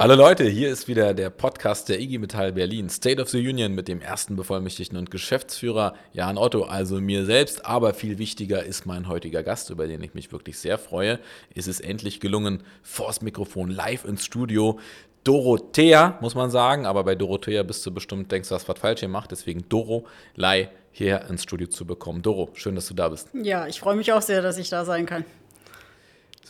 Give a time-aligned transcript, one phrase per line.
[0.00, 3.74] Hallo Leute, hier ist wieder der Podcast der IG Metall Berlin, State of the Union
[3.74, 7.66] mit dem ersten Bevollmächtigten und Geschäftsführer Jan Otto, also mir selbst.
[7.66, 11.18] Aber viel wichtiger ist mein heutiger Gast, über den ich mich wirklich sehr freue.
[11.52, 14.78] Es ist endlich gelungen, vors Mikrofon live ins Studio.
[15.24, 19.00] Dorothea, muss man sagen, aber bei Dorothea bist du bestimmt, denkst du, hast was falsch
[19.00, 20.06] gemacht, deswegen Doro
[20.36, 22.22] Lei hierher ins Studio zu bekommen.
[22.22, 23.30] Doro, schön, dass du da bist.
[23.34, 25.24] Ja, ich freue mich auch sehr, dass ich da sein kann.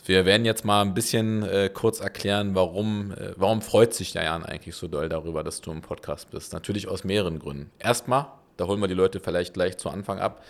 [0.09, 4.23] Wir werden jetzt mal ein bisschen äh, kurz erklären, warum, äh, warum freut sich der
[4.23, 6.51] Jan eigentlich so doll darüber, dass du im Podcast bist.
[6.51, 7.69] Natürlich aus mehreren Gründen.
[7.77, 8.25] Erstmal,
[8.57, 10.43] da holen wir die Leute vielleicht gleich zu Anfang ab.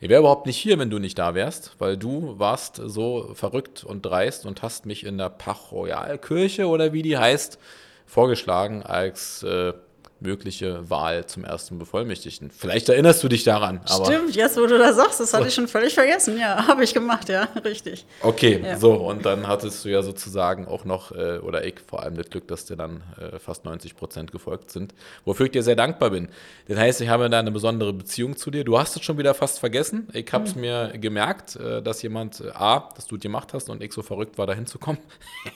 [0.00, 3.84] Ich wäre überhaupt nicht hier, wenn du nicht da wärst, weil du warst so verrückt
[3.84, 7.58] und dreist und hast mich in der Pachroyalkirche oder wie die heißt,
[8.04, 9.72] vorgeschlagen als äh,
[10.20, 12.50] mögliche Wahl zum ersten Bevollmächtigten.
[12.50, 13.80] Vielleicht erinnerst du dich daran.
[13.86, 16.38] Stimmt, jetzt wo du das sagst, das hatte ich schon völlig vergessen.
[16.38, 18.06] Ja, habe ich gemacht, ja, richtig.
[18.22, 18.78] Okay, ja.
[18.78, 22.30] so, und dann hattest du ja sozusagen auch noch, äh, oder ich vor allem das
[22.30, 24.94] Glück, dass dir dann äh, fast 90 Prozent gefolgt sind,
[25.24, 26.28] wofür ich dir sehr dankbar bin.
[26.66, 28.64] Das heißt, ich habe da eine besondere Beziehung zu dir.
[28.64, 30.08] Du hast es schon wieder fast vergessen.
[30.14, 30.62] Ich habe es mhm.
[30.62, 34.38] mir gemerkt, äh, dass jemand, äh, A, dass du gemacht hast und ich so verrückt
[34.38, 35.00] war, da hinzukommen.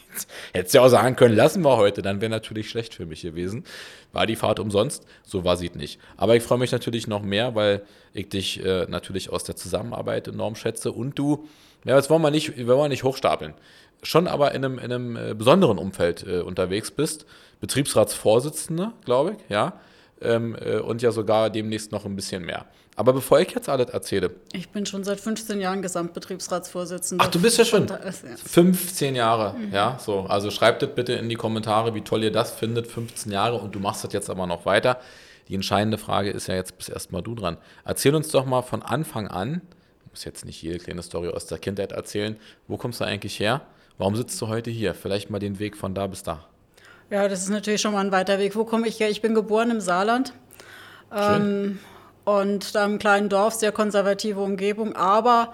[0.52, 3.64] Hättest ja auch sagen können, lassen wir heute, dann wäre natürlich schlecht für mich gewesen.
[4.12, 5.06] War die Fahrt umsonst?
[5.24, 6.00] So war sie nicht.
[6.16, 10.28] Aber ich freue mich natürlich noch mehr, weil ich dich äh, natürlich aus der Zusammenarbeit
[10.28, 11.46] enorm schätze und du,
[11.84, 13.54] ja, jetzt wollen wir nicht, wir wollen nicht hochstapeln,
[14.02, 17.26] schon aber in einem, in einem äh, besonderen Umfeld äh, unterwegs bist.
[17.60, 19.74] Betriebsratsvorsitzende, glaube ich, ja.
[20.22, 22.66] Ähm, äh, und ja sogar demnächst noch ein bisschen mehr.
[22.96, 24.32] Aber bevor ich jetzt alles erzähle.
[24.52, 27.24] Ich bin schon seit 15 Jahren Gesamtbetriebsratsvorsitzender.
[27.24, 29.72] Ach, du bist ja schon 15 Jahre, mhm.
[29.72, 30.20] ja, so.
[30.20, 33.74] Also schreibt das bitte in die Kommentare, wie toll ihr das findet, 15 Jahre und
[33.74, 35.00] du machst das jetzt aber noch weiter.
[35.48, 37.56] Die entscheidende Frage ist ja jetzt bis erstmal du dran.
[37.84, 39.62] Erzähl uns doch mal von Anfang an,
[40.04, 42.36] ich muss jetzt nicht jede kleine Story aus der Kindheit erzählen,
[42.68, 43.62] wo kommst du eigentlich her?
[43.96, 44.94] Warum sitzt du heute hier?
[44.94, 46.49] Vielleicht mal den Weg von da bis da.
[47.10, 48.54] Ja, das ist natürlich schon mal ein weiter Weg.
[48.54, 49.10] Wo komme ich her?
[49.10, 50.32] Ich bin geboren im Saarland.
[51.12, 51.80] Ähm,
[52.24, 55.52] und da im kleinen Dorf, sehr konservative Umgebung, aber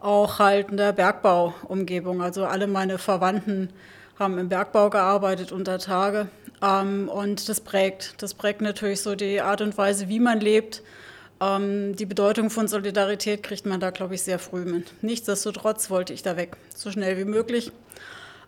[0.00, 2.22] auch halt in der Bergbauumgebung.
[2.22, 3.70] Also alle meine Verwandten
[4.18, 6.28] haben im Bergbau gearbeitet unter Tage.
[6.60, 8.20] Ähm, und das prägt.
[8.20, 10.82] Das prägt natürlich so die Art und Weise, wie man lebt.
[11.40, 14.92] Ähm, die Bedeutung von Solidarität kriegt man da, glaube ich, sehr früh mit.
[15.02, 17.70] Nichtsdestotrotz wollte ich da weg, so schnell wie möglich.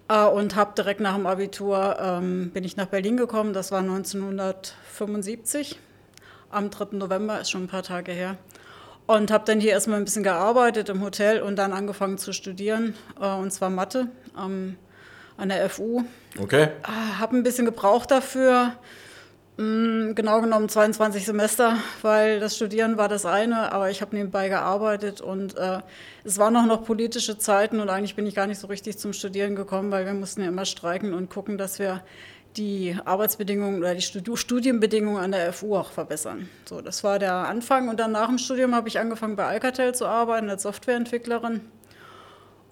[0.09, 3.53] Äh, und habe direkt nach dem Abitur ähm, bin ich nach Berlin gekommen.
[3.53, 5.79] Das war 1975
[6.51, 6.97] am 3.
[6.97, 8.37] November, ist schon ein paar Tage her.
[9.07, 12.95] Und habe dann hier erstmal ein bisschen gearbeitet im Hotel und dann angefangen zu studieren,
[13.21, 14.09] äh, und zwar Mathe
[14.39, 14.77] ähm,
[15.39, 16.05] an der FU.
[16.39, 16.65] Okay.
[16.65, 18.75] Äh, habe ein bisschen gebraucht dafür,
[19.59, 25.21] genau genommen 22 Semester, weil das Studieren war das eine, aber ich habe nebenbei gearbeitet
[25.21, 25.81] und äh,
[26.23, 29.13] es waren auch noch politische Zeiten und eigentlich bin ich gar nicht so richtig zum
[29.13, 32.05] Studieren gekommen, weil wir mussten ja immer streiken und gucken, dass wir
[32.57, 36.49] die Arbeitsbedingungen oder die Studienbedingungen an der FU auch verbessern.
[36.65, 39.93] So, das war der Anfang und dann nach dem Studium habe ich angefangen bei Alcatel
[39.93, 41.63] zu arbeiten als Softwareentwicklerin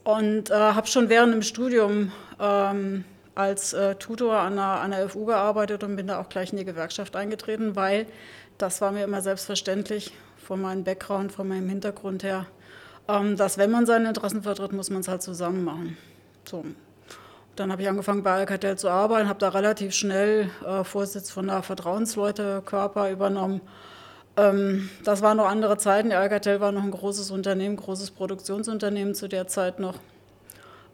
[0.04, 3.04] und äh, habe schon während dem Studium ähm,
[3.36, 6.58] als äh, Tutor an der, an der FU gearbeitet und bin da auch gleich in
[6.58, 8.06] die Gewerkschaft eingetreten, weil
[8.58, 12.46] das war mir immer selbstverständlich von meinem Background, von meinem Hintergrund her,
[13.08, 15.98] ähm, dass wenn man seine Interessen vertritt, muss man es halt zusammen machen.
[16.48, 16.64] So,
[17.56, 21.48] dann habe ich angefangen bei Alcatel zu arbeiten, habe da relativ schnell äh, Vorsitz von
[21.48, 23.60] der Vertrauensleute-Körper übernommen.
[24.38, 26.08] Ähm, das waren noch andere Zeiten.
[26.08, 29.96] Die Alcatel war noch ein großes Unternehmen, großes Produktionsunternehmen zu der Zeit noch.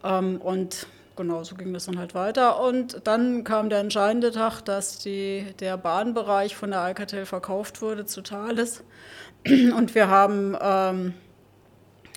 [0.03, 2.61] Ähm, und genau so ging das dann halt weiter.
[2.61, 8.07] Und dann kam der entscheidende Tag, dass die, der Bahnbereich von der Alcatel verkauft wurde
[8.07, 8.83] zu Thales.
[9.47, 11.15] Und wir haben ähm,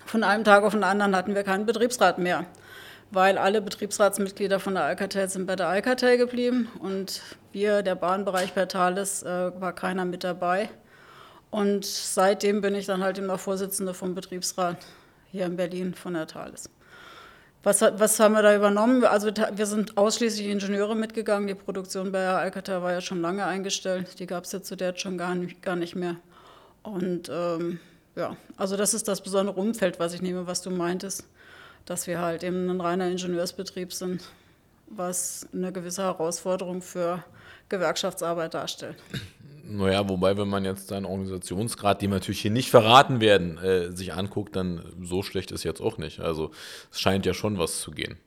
[0.05, 2.45] von einem Tag auf den anderen hatten wir keinen Betriebsrat mehr
[3.11, 8.53] weil alle Betriebsratsmitglieder von der Alcatel sind bei der Alcatel geblieben und wir, der Bahnbereich
[8.53, 10.69] bei Thales, äh, war keiner mit dabei.
[11.49, 14.77] Und seitdem bin ich dann halt immer Vorsitzende vom Betriebsrat
[15.31, 16.69] hier in Berlin von der Thales.
[17.65, 19.03] Was, was, haben wir da übernommen?
[19.03, 21.47] Also wir sind ausschließlich Ingenieure mitgegangen.
[21.47, 24.19] Die Produktion bei Alcatel war ja schon lange eingestellt.
[24.19, 26.15] Die gab es ja zu der schon gar nicht, gar nicht mehr.
[26.83, 27.79] Und ähm,
[28.15, 31.25] ja, also das ist das besondere Umfeld, was ich nehme, was du meintest
[31.85, 34.23] dass wir halt eben ein reiner Ingenieursbetrieb sind,
[34.87, 37.23] was eine gewisse Herausforderung für
[37.69, 38.97] Gewerkschaftsarbeit darstellt.
[39.67, 43.91] Naja, wobei, wenn man jetzt deinen Organisationsgrad, den wir natürlich hier nicht verraten werden, äh,
[43.91, 46.19] sich anguckt, dann so schlecht ist jetzt auch nicht.
[46.19, 46.51] Also
[46.91, 48.17] es scheint ja schon was zu gehen.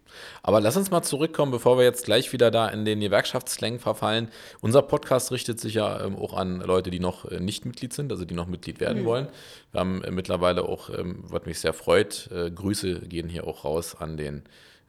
[0.43, 4.31] Aber lass uns mal zurückkommen, bevor wir jetzt gleich wieder da in den Gewerkschaftslängen verfallen.
[4.61, 8.11] Unser Podcast richtet sich ja ähm, auch an Leute, die noch äh, nicht Mitglied sind,
[8.11, 9.07] also die noch Mitglied werden mhm.
[9.07, 9.29] wollen.
[9.73, 13.65] Wir haben äh, mittlerweile auch, ähm, was mich sehr freut, äh, Grüße gehen hier auch
[13.65, 14.43] raus an den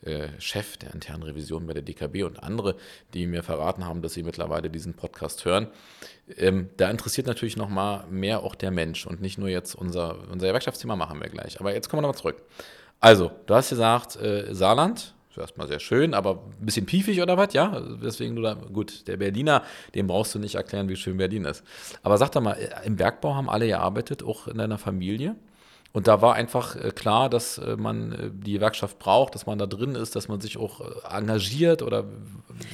[0.04, 2.76] äh, Chef der internen Revision bei der DKB und andere,
[3.14, 5.68] die mir verraten haben, dass sie mittlerweile diesen Podcast hören.
[6.38, 10.18] Ähm, da interessiert natürlich noch mal mehr auch der Mensch und nicht nur jetzt unser,
[10.32, 11.60] unser Gewerkschaftsthema machen wir gleich.
[11.60, 12.44] Aber jetzt kommen wir nochmal zurück.
[13.00, 17.54] Also, du hast gesagt, äh, Saarland, erstmal sehr schön, aber ein bisschen piefig oder was,
[17.54, 17.82] ja?
[18.04, 19.64] Deswegen du da, gut, der Berliner,
[19.96, 21.64] dem brauchst du nicht erklären, wie schön Berlin ist.
[22.04, 25.36] Aber sag doch mal, im Bergbau haben alle gearbeitet, auch in deiner Familie?
[25.92, 29.58] Und da war einfach äh, klar, dass äh, man äh, die Gewerkschaft braucht, dass man
[29.58, 30.82] da drin ist, dass man sich auch
[31.12, 32.06] engagiert oder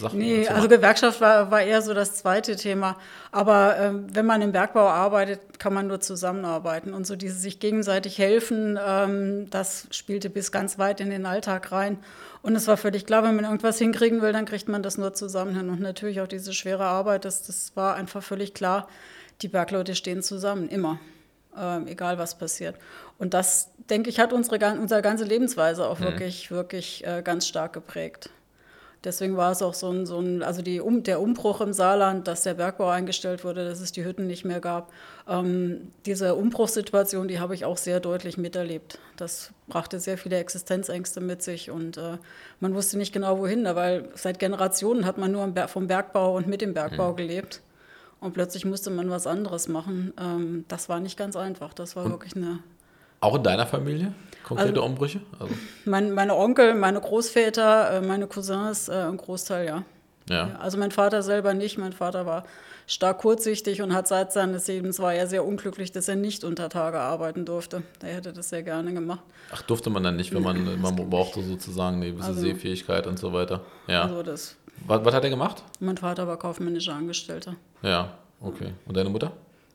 [0.01, 0.19] Sachen.
[0.19, 2.97] Nee, also Gewerkschaft war, war eher so das zweite Thema.
[3.31, 6.93] Aber ähm, wenn man im Bergbau arbeitet, kann man nur zusammenarbeiten.
[6.93, 11.71] Und so dieses sich gegenseitig helfen, ähm, das spielte bis ganz weit in den Alltag
[11.71, 11.99] rein.
[12.41, 15.13] Und es war völlig klar, wenn man irgendwas hinkriegen will, dann kriegt man das nur
[15.13, 15.69] zusammen hin.
[15.69, 18.89] Und natürlich auch diese schwere Arbeit, das, das war einfach völlig klar.
[19.41, 20.99] Die Bergleute stehen zusammen, immer
[21.57, 22.75] äh, egal was passiert.
[23.17, 26.05] Und das, denke ich, hat unsere, unsere ganze Lebensweise auch mhm.
[26.05, 28.29] wirklich, wirklich äh, ganz stark geprägt.
[29.05, 32.27] Deswegen war es auch so ein, so ein also die, um, der Umbruch im Saarland,
[32.27, 34.91] dass der Bergbau eingestellt wurde, dass es die Hütten nicht mehr gab.
[35.29, 38.97] Ähm, diese Umbruchssituation, die habe ich auch sehr deutlich miterlebt.
[39.15, 42.17] Das brachte sehr viele Existenzängste mit sich und äh,
[42.59, 46.61] man wusste nicht genau wohin, weil seit Generationen hat man nur vom Bergbau und mit
[46.61, 47.17] dem Bergbau mhm.
[47.17, 47.61] gelebt.
[48.25, 50.11] Und plötzlich musste man was anderes machen.
[50.19, 51.75] Ähm, das war nicht ganz einfach.
[51.75, 52.57] Das war und wirklich eine.
[53.19, 54.13] Auch in deiner Familie?
[54.43, 55.21] Konkrete also, Umbrüche?
[55.39, 55.53] Also.
[55.85, 59.83] Mein, meine Onkel, meine Großväter, äh, meine Cousins, äh, ein Großteil, ja.
[60.27, 60.55] ja.
[60.59, 61.77] Also mein Vater selber nicht.
[61.77, 62.45] Mein Vater war
[62.87, 66.69] stark kurzsichtig und hat seit seines Lebens war er sehr unglücklich, dass er nicht unter
[66.69, 67.83] Tage arbeiten durfte.
[68.01, 69.21] Er hätte das sehr gerne gemacht.
[69.51, 73.19] Ach, durfte man dann nicht, wenn man, man brauchte sozusagen eine gewisse also, Sehfähigkeit und
[73.19, 73.61] so weiter.
[73.87, 74.01] Ja.
[74.01, 74.57] Also das
[74.87, 75.63] was, was, hat er gemacht?
[75.79, 77.55] Mein Vater war kaufmännischer Angestellter.
[77.81, 78.73] Ja, okay.
[78.85, 79.31] Und deine Mutter?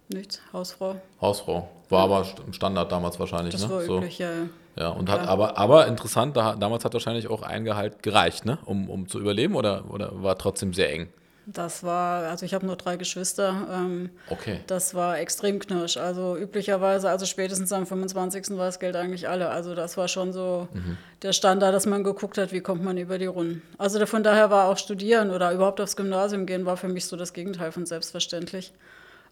[0.08, 0.97] Nichts, Hausfrau.
[1.20, 1.69] Hausfrau.
[1.88, 3.70] War aber im Standard damals wahrscheinlich, das ne?
[3.70, 4.25] war üblich, so.
[4.25, 4.47] ja, ja.
[4.76, 8.58] Ja, und hat, aber, aber interessant, da, damals hat wahrscheinlich auch ein Gehalt gereicht, ne?
[8.64, 11.08] Um, um zu überleben oder, oder war trotzdem sehr eng?
[11.52, 13.67] Das war, also ich habe nur drei Geschwister.
[13.73, 14.61] Ähm, okay.
[14.67, 15.97] Das war extrem knirsch.
[15.97, 18.50] Also üblicherweise, also spätestens am 25.
[18.50, 19.49] war das Geld eigentlich alle.
[19.50, 20.97] Also das war schon so mhm.
[21.23, 23.62] der Standard, dass man geguckt hat, wie kommt man über die Runden.
[23.79, 27.17] Also von daher war auch Studieren oder überhaupt aufs Gymnasium gehen, war für mich so
[27.17, 28.73] das Gegenteil von selbstverständlich.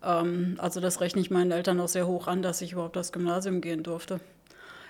[0.03, 3.13] Ähm, also das rechne ich meinen Eltern auch sehr hoch an, dass ich überhaupt aufs
[3.13, 4.19] Gymnasium gehen durfte.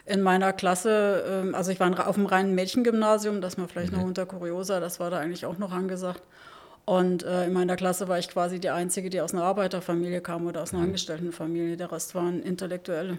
[0.07, 3.99] In meiner Klasse, ähm, also ich war auf dem reinen Mädchengymnasium, das war vielleicht mhm.
[3.99, 6.23] noch unter Kuriosa, das war da eigentlich auch noch angesagt.
[6.89, 10.47] Und äh, in meiner Klasse war ich quasi die Einzige, die aus einer Arbeiterfamilie kam
[10.47, 10.87] oder aus einer mhm.
[10.87, 11.77] Angestelltenfamilie.
[11.77, 13.19] Der Rest waren Intellektuelle.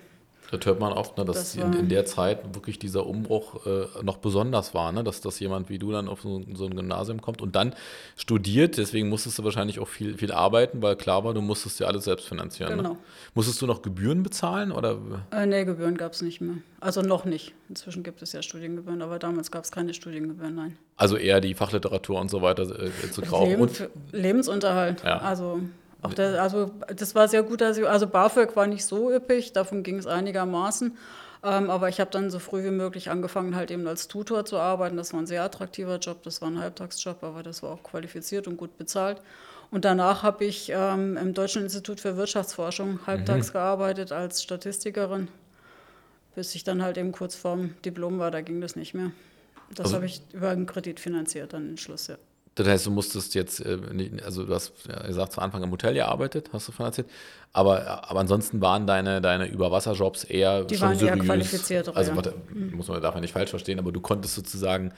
[0.52, 3.86] Das hört man oft, ne, dass das in, in, der Zeit wirklich dieser Umbruch äh,
[4.04, 5.04] noch besonders war, ne?
[5.04, 7.74] dass, dass jemand wie du dann auf so, so, ein Gymnasium kommt und dann
[8.18, 8.78] studiert.
[8.78, 12.06] Deswegen musstest du wahrscheinlich auch viel, viel arbeiten, weil klar war, du musstest ja alles
[12.06, 12.72] selbst finanzieren.
[12.72, 12.78] Ne?
[12.78, 12.94] Genau.
[12.94, 13.00] Ne?
[13.36, 14.72] Musstest du noch Gebühren bezahlen?
[14.72, 14.98] Oder?
[15.32, 16.56] Äh, nee, Gebühren gab es nicht mehr.
[16.80, 17.54] Also noch nicht.
[17.68, 20.78] Inzwischen gibt es ja Studiengebühren, aber damals gab es keine Studiengebühren, nein.
[20.98, 23.50] Also eher die Fachliteratur und so weiter äh, zu kaufen.
[23.50, 25.04] Leben, und, Lebensunterhalt.
[25.04, 25.20] Ja.
[25.20, 25.60] Also
[26.02, 29.84] auch der, also das war sehr gut, ich, also BAföG war nicht so üppig, davon
[29.84, 30.98] ging es einigermaßen.
[31.42, 34.58] Ähm, aber ich habe dann so früh wie möglich angefangen, halt eben als Tutor zu
[34.58, 34.98] arbeiten.
[34.98, 38.48] Das war ein sehr attraktiver Job, das war ein Halbtagsjob, aber das war auch qualifiziert
[38.48, 39.22] und gut bezahlt.
[39.72, 43.54] Und danach habe ich ähm, im Deutschen Institut für Wirtschaftsforschung halbtags mhm.
[43.54, 45.28] gearbeitet als Statistikerin,
[46.36, 49.12] bis ich dann halt eben kurz vorm Diplom war, da ging das nicht mehr.
[49.70, 52.18] Das also, habe ich über einen Kredit finanziert dann im Schluss, ja.
[52.60, 53.78] Das heißt, du musstest jetzt, äh,
[54.26, 57.08] also du hast ja gesagt, zu Anfang im Hotel gearbeitet, hast du von erzählt.
[57.54, 61.20] Aber, aber ansonsten waren deine, deine Überwasserjobs eher Die schon waren seriös.
[61.20, 61.96] eher qualifizierter.
[61.96, 62.22] Also ja.
[62.54, 62.76] Mhm.
[62.76, 64.92] muss man davon nicht falsch verstehen, aber du konntest sozusagen,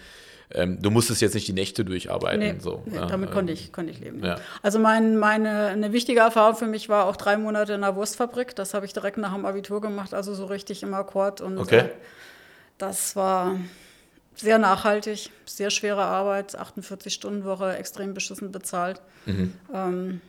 [0.49, 2.39] ähm, du musstest jetzt nicht die Nächte durcharbeiten.
[2.39, 4.25] Nee, so, nee, ja, damit ähm, konnte, ich, konnte ich leben.
[4.25, 4.37] Ja.
[4.63, 8.55] Also mein, meine, eine wichtige Erfahrung für mich war auch drei Monate in einer Wurstfabrik.
[8.55, 11.41] Das habe ich direkt nach dem Abitur gemacht, also so richtig im Akkord.
[11.41, 11.77] Und okay.
[11.77, 11.89] Äh,
[12.79, 13.55] das war
[14.35, 19.01] sehr nachhaltig, sehr schwere Arbeit, 48-Stunden-Woche, extrem beschissen bezahlt.
[19.25, 19.53] Mhm.
[19.73, 20.21] Ähm,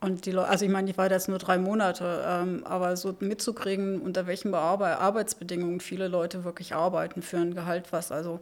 [0.00, 2.96] und die Leute, also ich meine, ich war da jetzt nur drei Monate, ähm, aber
[2.96, 8.38] so mitzukriegen, unter welchen Bearbe Arbeitsbedingungen viele Leute wirklich arbeiten für ein Gehalt, was also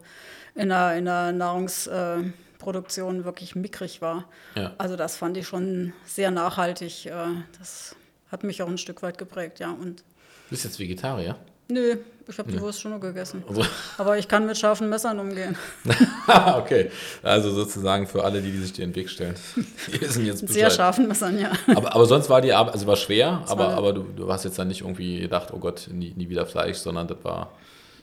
[0.53, 4.25] in der, in der Nahrungsproduktion äh, wirklich mickrig war.
[4.53, 4.73] Ja.
[4.77, 7.07] Also das fand ich schon sehr nachhaltig.
[7.07, 7.13] Äh,
[7.57, 7.95] das
[8.31, 9.71] hat mich auch ein Stück weit geprägt, ja.
[9.71, 10.03] Und du
[10.51, 11.37] bist jetzt Vegetarier?
[11.69, 11.97] Nö,
[12.29, 13.43] ich habe die Wurst schon nur gegessen.
[13.47, 13.65] Also.
[13.97, 15.57] Aber ich kann mit scharfen Messern umgehen.
[16.55, 16.91] okay,
[17.23, 19.35] also sozusagen für alle, die, die sich dir in den Weg stellen.
[19.87, 20.55] Die wissen jetzt Bescheid.
[20.55, 21.51] Sehr scharfen Messern, ja.
[21.75, 24.43] Aber, aber sonst war die Arbeit, also war schwer, aber, war aber du, du hast
[24.43, 27.51] jetzt dann nicht irgendwie gedacht, oh Gott, nie, nie wieder Fleisch, sondern das war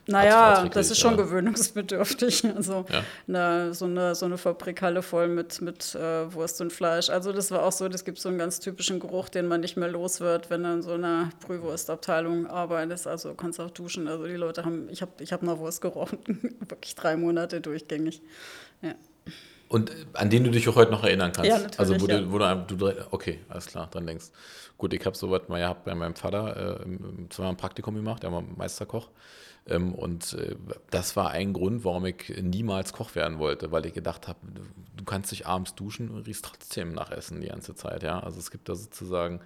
[0.07, 2.45] Naja, das ist schon gewöhnungsbedürftig.
[2.55, 3.03] Also ja.
[3.27, 7.11] eine, so, eine, so eine Fabrikhalle voll mit, mit äh, Wurst und Fleisch.
[7.11, 9.77] Also das war auch so, das gibt so einen ganz typischen Geruch, den man nicht
[9.77, 13.07] mehr los wird, wenn du in so einer Brühwurstabteilung arbeitest.
[13.07, 14.09] Also kannst auch duschen.
[14.09, 16.19] Also die Leute haben, ich habe ich hab nach Wurst gerochen,
[16.69, 18.23] wirklich drei Monate durchgängig.
[18.83, 18.95] Ja.
[19.69, 21.51] Und an den du dich auch heute noch erinnern kannst.
[21.51, 22.21] Ja, natürlich, also wo, ja.
[22.21, 24.27] du, wo du, du, okay, alles klar, dran denkst.
[24.77, 28.33] Gut, ich habe sowas mal ja, bei meinem Vater äh, zweimal ein Praktikum gemacht, der
[28.33, 29.09] war Meisterkoch.
[29.67, 30.57] Ähm, und äh,
[30.91, 34.63] das war ein Grund, warum ich niemals Koch werden wollte, weil ich gedacht habe, du,
[34.97, 38.03] du, kannst dich abends duschen und riechst trotzdem nach Essen die ganze Zeit.
[38.03, 38.21] Ja?
[38.21, 39.41] Also es gibt da sozusagen,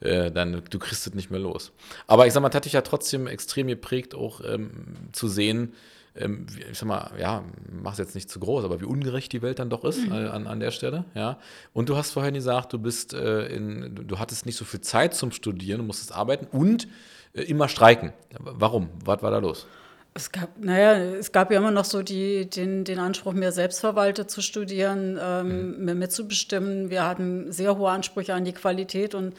[0.00, 1.72] äh, dann, du kriegst es nicht mehr los.
[2.06, 5.72] Aber ich sag mal, das hat dich ja trotzdem extrem geprägt, auch ähm, zu sehen,
[6.18, 9.42] ähm, ich sag mal, ja, mach es jetzt nicht zu groß, aber wie ungerecht die
[9.42, 10.12] Welt dann doch ist mhm.
[10.12, 11.38] äh, an, an der Stelle, ja.
[11.72, 15.14] Und du hast vorhin gesagt, du bist äh, in, du hattest nicht so viel Zeit
[15.14, 16.88] zum Studieren, du musstest arbeiten und
[17.32, 18.12] äh, immer streiken.
[18.38, 18.88] Warum?
[19.04, 19.66] Was war da los?
[20.14, 24.30] Es gab, naja, es gab ja immer noch so die, den, den Anspruch, mehr selbstverwaltet
[24.30, 25.84] zu studieren, ähm, mhm.
[25.84, 26.88] mehr mitzubestimmen.
[26.88, 29.34] Wir hatten sehr hohe Ansprüche an die Qualität und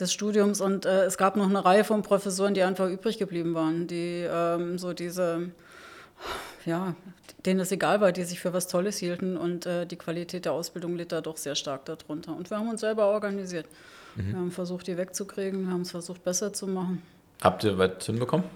[0.00, 3.54] des Studiums und äh, es gab noch eine Reihe von Professoren, die einfach übrig geblieben
[3.54, 5.50] waren, die ähm, so diese
[6.64, 6.94] ja,
[7.44, 10.52] denen es egal war, die sich für was Tolles hielten und äh, die Qualität der
[10.52, 12.36] Ausbildung litt da doch sehr stark darunter.
[12.36, 13.66] Und wir haben uns selber organisiert.
[14.16, 14.26] Mhm.
[14.32, 17.02] Wir haben versucht, die wegzukriegen, wir haben es versucht, besser zu machen.
[17.42, 18.46] Habt ihr was hinbekommen?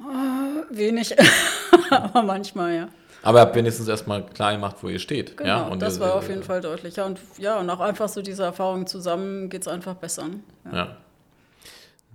[0.00, 1.16] Äh, wenig,
[1.90, 2.88] aber manchmal, ja.
[3.22, 5.36] Aber ihr habt wenigstens erstmal klar gemacht, wo ihr steht.
[5.36, 5.62] Genau, ja?
[5.66, 7.06] Und das war auf jeden Fall deutlicher.
[7.06, 10.28] Und ja, und auch einfach so diese Erfahrung zusammen geht es einfach besser.
[10.28, 10.40] Ne?
[10.66, 10.76] Ja.
[10.76, 10.96] ja.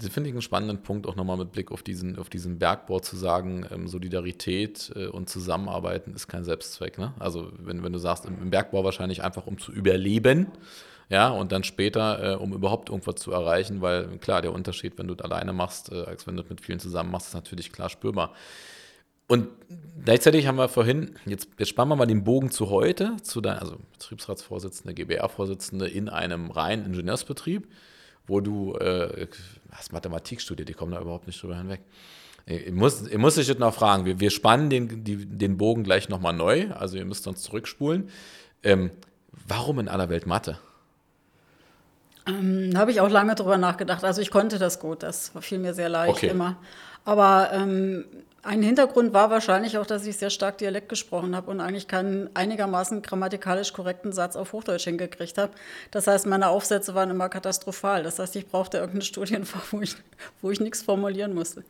[0.09, 3.15] Finde ich einen spannenden Punkt, auch nochmal mit Blick auf diesen, auf diesen Bergbau zu
[3.15, 6.97] sagen, ähm, Solidarität äh, und Zusammenarbeiten ist kein Selbstzweck.
[6.97, 7.13] Ne?
[7.19, 10.47] Also wenn, wenn du sagst, im, im, Bergbau wahrscheinlich einfach um zu überleben,
[11.09, 15.07] ja, und dann später, äh, um überhaupt irgendwas zu erreichen, weil klar, der Unterschied, wenn
[15.07, 17.71] du es alleine machst, äh, als wenn du es mit vielen zusammen machst, ist natürlich
[17.71, 18.33] klar spürbar.
[19.27, 19.49] Und
[20.03, 23.59] gleichzeitig haben wir vorhin, jetzt, jetzt spannen wir mal den Bogen zu heute, zu deinem,
[23.59, 27.67] also Betriebsratsvorsitzende, GBR-Vorsitzende in einem reinen Ingenieursbetrieb
[28.27, 29.27] wo du äh,
[29.71, 31.81] hast Mathematik studiert, die kommen da überhaupt nicht drüber hinweg.
[32.45, 35.83] Ich muss, ich muss dich jetzt noch fragen, wir, wir spannen den, die, den Bogen
[35.83, 38.09] gleich nochmal neu, also ihr müsst uns zurückspulen.
[38.63, 38.91] Ähm,
[39.47, 40.57] warum in aller Welt Mathe?
[42.27, 44.03] Ähm, da habe ich auch lange drüber nachgedacht.
[44.03, 46.27] Also ich konnte das gut, das fiel mir sehr leicht okay.
[46.27, 46.57] immer.
[47.05, 48.05] Aber ähm,
[48.43, 52.29] ein Hintergrund war wahrscheinlich auch, dass ich sehr stark Dialekt gesprochen habe und eigentlich keinen
[52.35, 55.53] einigermaßen grammatikalisch korrekten Satz auf Hochdeutsch hingekriegt habe.
[55.91, 58.03] Das heißt, meine Aufsätze waren immer katastrophal.
[58.03, 59.95] Das heißt, ich brauchte irgendein Studienfach, wo ich,
[60.41, 61.63] wo ich nichts formulieren musste.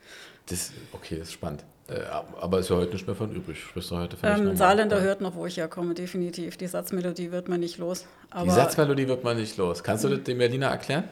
[0.48, 1.64] Das, okay, das ist spannend.
[1.90, 2.04] Äh,
[2.40, 3.62] aber ist ja heute nicht mehr von übrig.
[3.62, 5.04] Sprichst du heute ähm, Saarländer ja.
[5.04, 6.56] hört noch, wo ich herkomme, definitiv.
[6.56, 8.06] Die Satzmelodie wird man nicht los.
[8.44, 9.84] die Satzmelodie wird man nicht los.
[9.84, 11.04] Kannst du das dem Berliner erklären?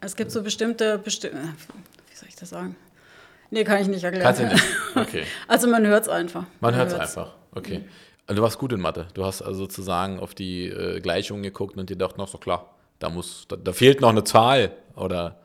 [0.00, 2.76] Es gibt so bestimmte, besti wie soll ich das sagen?
[3.50, 4.24] Nee, kann ich nicht erklären.
[4.24, 4.64] Kannst du nicht?
[4.96, 5.24] Okay.
[5.46, 6.42] Also man hört es einfach.
[6.60, 7.78] Man, man hört es einfach, okay.
[7.78, 7.84] Mhm.
[8.26, 9.06] Also du warst gut in Mathe.
[9.14, 12.74] Du hast also sozusagen auf die äh, Gleichungen geguckt und dir dachte, noch so klar,
[12.98, 15.36] da muss, da, da, fehlt noch eine Zahl oder.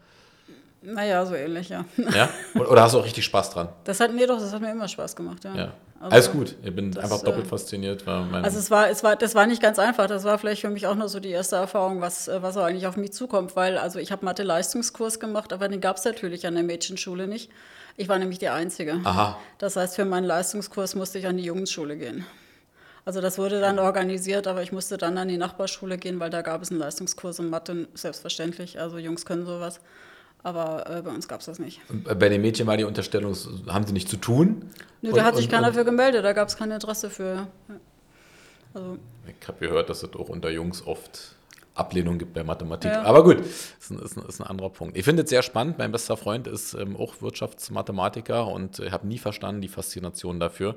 [0.82, 1.86] Naja, so ähnlich, ja.
[1.98, 2.30] Ja?
[2.54, 3.70] Oder hast du auch richtig Spaß dran?
[3.86, 5.56] Das hat mir doch, das hat mir immer Spaß gemacht, ja.
[5.56, 5.74] ja.
[6.00, 6.56] Also, Alles gut.
[6.64, 8.08] Ich bin das, einfach doppelt äh, fasziniert.
[8.08, 10.06] also es war, es war, das war nicht ganz einfach.
[10.08, 12.86] Das war vielleicht für mich auch nur so die erste Erfahrung, was, äh, was eigentlich
[12.86, 16.54] auf mich zukommt, weil also ich habe Mathe-Leistungskurs gemacht, aber den gab es natürlich an
[16.54, 17.50] der Mädchenschule nicht.
[17.98, 19.00] Ich war nämlich die Einzige.
[19.04, 19.40] Aha.
[19.58, 22.26] Das heißt, für meinen Leistungskurs musste ich an die Jungsschule gehen.
[23.06, 26.42] Also das wurde dann organisiert, aber ich musste dann an die Nachbarschule gehen, weil da
[26.42, 28.80] gab es einen Leistungskurs in Mathe, selbstverständlich.
[28.80, 29.80] Also Jungs können sowas.
[30.42, 31.82] Aber äh, bei uns gab es das nicht.
[31.90, 33.36] Und bei den Mädchen war die Unterstellung,
[33.68, 34.70] haben sie nicht zu tun?
[35.02, 37.48] Nö, da hat sich keiner für gemeldet, da gab es kein Interesse für.
[38.74, 38.98] Also,
[39.28, 41.35] ich habe gehört, dass es auch unter Jungs oft
[41.76, 42.92] Ablehnung gibt bei Mathematik.
[42.92, 43.04] Ja.
[43.04, 44.98] Aber gut, ist ein, ist, ein, ist ein, anderer Punkt.
[44.98, 45.78] Ich finde es sehr spannend.
[45.78, 50.76] Mein bester Freund ist ähm, auch Wirtschaftsmathematiker und ich habe nie verstanden die Faszination dafür.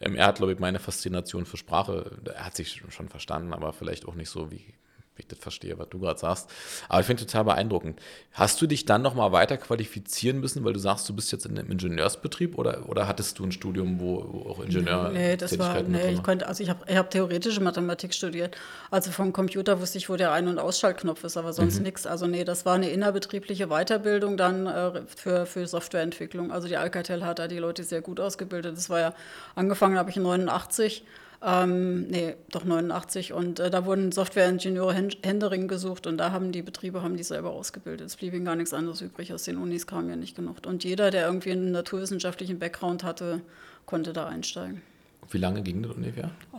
[0.00, 3.72] Ähm, er hat, glaube ich, meine Faszination für Sprache, er hat sich schon verstanden, aber
[3.72, 4.74] vielleicht auch nicht so wie
[5.18, 6.48] ich das verstehe, was du gerade sagst.
[6.88, 8.00] Aber ich finde total beeindruckend.
[8.32, 11.58] Hast du dich dann nochmal weiter qualifizieren müssen, weil du sagst, du bist jetzt in
[11.58, 15.82] einem Ingenieursbetrieb oder, oder hattest du ein Studium, wo, wo auch Ingenieur Nee, das war,
[15.82, 18.56] nee, ich konnte, also ich habe ich hab theoretische Mathematik studiert.
[18.90, 21.84] Also vom Computer wusste ich, wo der Ein- und Ausschaltknopf ist, aber sonst mhm.
[21.84, 22.06] nichts.
[22.06, 26.50] Also nee, das war eine innerbetriebliche Weiterbildung dann äh, für, für Softwareentwicklung.
[26.50, 28.76] Also die Alcatel hat da die Leute sehr gut ausgebildet.
[28.76, 29.14] Das war ja,
[29.54, 31.04] angefangen habe ich in 89
[31.44, 33.32] ähm, nee, doch 89.
[33.32, 37.50] Und äh, da wurden Softwareingenieure Händering gesucht und da haben die Betriebe haben die selber
[37.50, 38.06] ausgebildet.
[38.06, 39.32] Es blieb ihnen gar nichts anderes übrig.
[39.32, 40.58] Aus den Unis kam ja nicht genug.
[40.66, 43.40] Und jeder, der irgendwie einen naturwissenschaftlichen Background hatte,
[43.86, 44.82] konnte da einsteigen.
[45.30, 46.30] Wie lange ging das ungefähr?
[46.52, 46.58] Oh,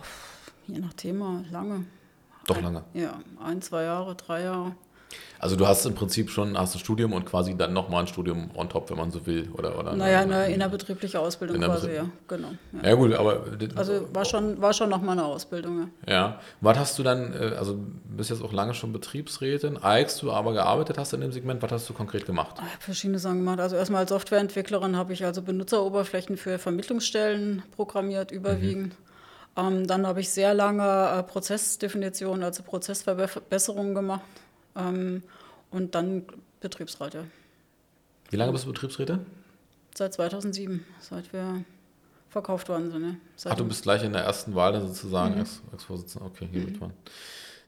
[0.67, 1.85] je nach Thema, lange.
[2.47, 2.83] Doch lange?
[2.93, 4.75] Ja, ein, zwei Jahre, drei Jahre.
[5.39, 8.49] Also du hast im Prinzip schon hast ein Studium und quasi dann nochmal ein Studium
[8.55, 9.77] on top, wenn man so will, oder?
[9.77, 12.49] oder naja, eine innerbetriebliche Ausbildung quasi, ja, genau.
[12.81, 12.89] Ja.
[12.89, 12.95] ja.
[12.95, 13.43] gut, aber...
[13.75, 16.13] Also war schon, war schon nochmal eine Ausbildung, ja.
[16.13, 16.39] Ja.
[16.61, 20.53] Was hast du dann, äh, also bist jetzt auch lange schon Betriebsrätin, AX du aber
[20.53, 22.55] gearbeitet hast in dem Segment, was hast du konkret gemacht?
[22.55, 23.59] Ich habe verschiedene Sachen gemacht.
[23.59, 28.93] Also erstmal als Softwareentwicklerin habe ich also Benutzeroberflächen für Vermittlungsstellen programmiert, überwiegend.
[28.93, 29.03] Mhm.
[29.55, 34.21] Ähm, dann habe ich sehr lange äh, Prozessdefinitionen, also Prozessverbesserungen gemacht.
[34.75, 35.23] Ähm,
[35.71, 36.23] und dann
[36.59, 37.23] Betriebsrat, ja.
[38.29, 39.19] Wie lange bist du Betriebsräte?
[39.95, 41.63] Seit 2007, seit wir
[42.29, 43.01] verkauft worden sind.
[43.01, 43.17] Ne?
[43.45, 45.41] Ach, du bist gleich in der ersten Wahl sozusagen mhm.
[45.71, 46.25] als, Vorsitzender.
[46.25, 46.65] Okay, hier mhm.
[46.67, 46.93] mitfahren.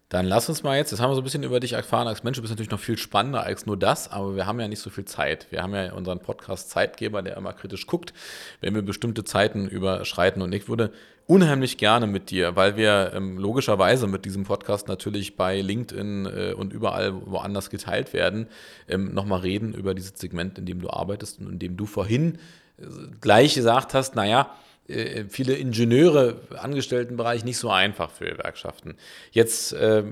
[0.09, 2.23] Dann lass uns mal jetzt, jetzt haben wir so ein bisschen über dich erfahren als
[2.23, 4.79] Mensch, du bist natürlich noch viel spannender als nur das, aber wir haben ja nicht
[4.79, 5.47] so viel Zeit.
[5.49, 8.13] Wir haben ja unseren Podcast Zeitgeber, der immer kritisch guckt,
[8.61, 10.43] wenn wir bestimmte Zeiten überschreiten.
[10.43, 10.93] Und ich würde
[11.27, 16.53] unheimlich gerne mit dir, weil wir ähm, logischerweise mit diesem Podcast natürlich bei LinkedIn äh,
[16.53, 18.47] und überall woanders geteilt werden,
[18.87, 22.37] ähm, nochmal reden über dieses Segment, in dem du arbeitest und in dem du vorhin
[22.77, 22.85] äh,
[23.21, 24.55] gleich gesagt hast, naja,
[24.87, 28.95] äh, viele Ingenieure, Angestelltenbereich nicht so einfach für Gewerkschaften.
[29.31, 30.03] Jetzt äh,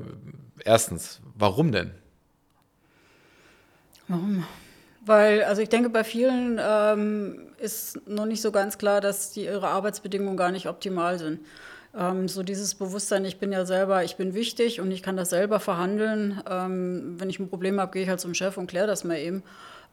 [0.63, 1.91] erstens, warum denn?
[4.07, 4.45] Warum?
[5.05, 9.45] Weil, also ich denke, bei vielen ähm, ist noch nicht so ganz klar, dass die,
[9.45, 11.39] ihre Arbeitsbedingungen gar nicht optimal sind.
[11.95, 15.29] Ähm, so dieses Bewusstsein, ich bin ja selber, ich bin wichtig und ich kann das
[15.29, 16.41] selber verhandeln.
[16.49, 19.17] Ähm, wenn ich ein Problem habe, gehe ich halt zum Chef und kläre das mal
[19.17, 19.43] eben.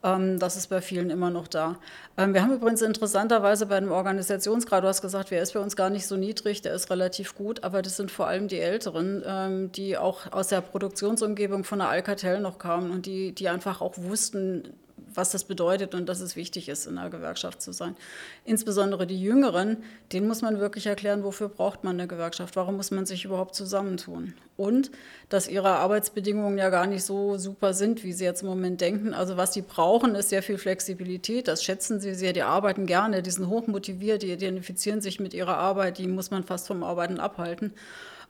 [0.03, 1.77] Ähm, das ist bei vielen immer noch da.
[2.17, 5.77] Ähm, wir haben übrigens interessanterweise bei dem Organisationsgrad, du hast gesagt, wer ist bei uns
[5.77, 9.23] gar nicht so niedrig, der ist relativ gut, aber das sind vor allem die Älteren,
[9.27, 13.83] ähm, die auch aus der Produktionsumgebung von der Alcatel noch kamen und die, die einfach
[13.83, 14.73] auch wussten,
[15.15, 17.97] was das bedeutet und dass es wichtig ist, in einer Gewerkschaft zu sein.
[18.45, 19.79] Insbesondere die Jüngeren,
[20.13, 23.55] denen muss man wirklich erklären, wofür braucht man eine Gewerkschaft, warum muss man sich überhaupt
[23.55, 24.35] zusammentun.
[24.57, 24.91] Und
[25.29, 29.15] dass ihre Arbeitsbedingungen ja gar nicht so super sind, wie sie jetzt im Moment denken.
[29.15, 33.23] Also was sie brauchen, ist sehr viel Flexibilität, das schätzen sie sehr, die arbeiten gerne,
[33.23, 37.21] die sind hochmotiviert, die identifizieren sich mit ihrer Arbeit, die muss man fast vom Arbeiten
[37.21, 37.73] abhalten.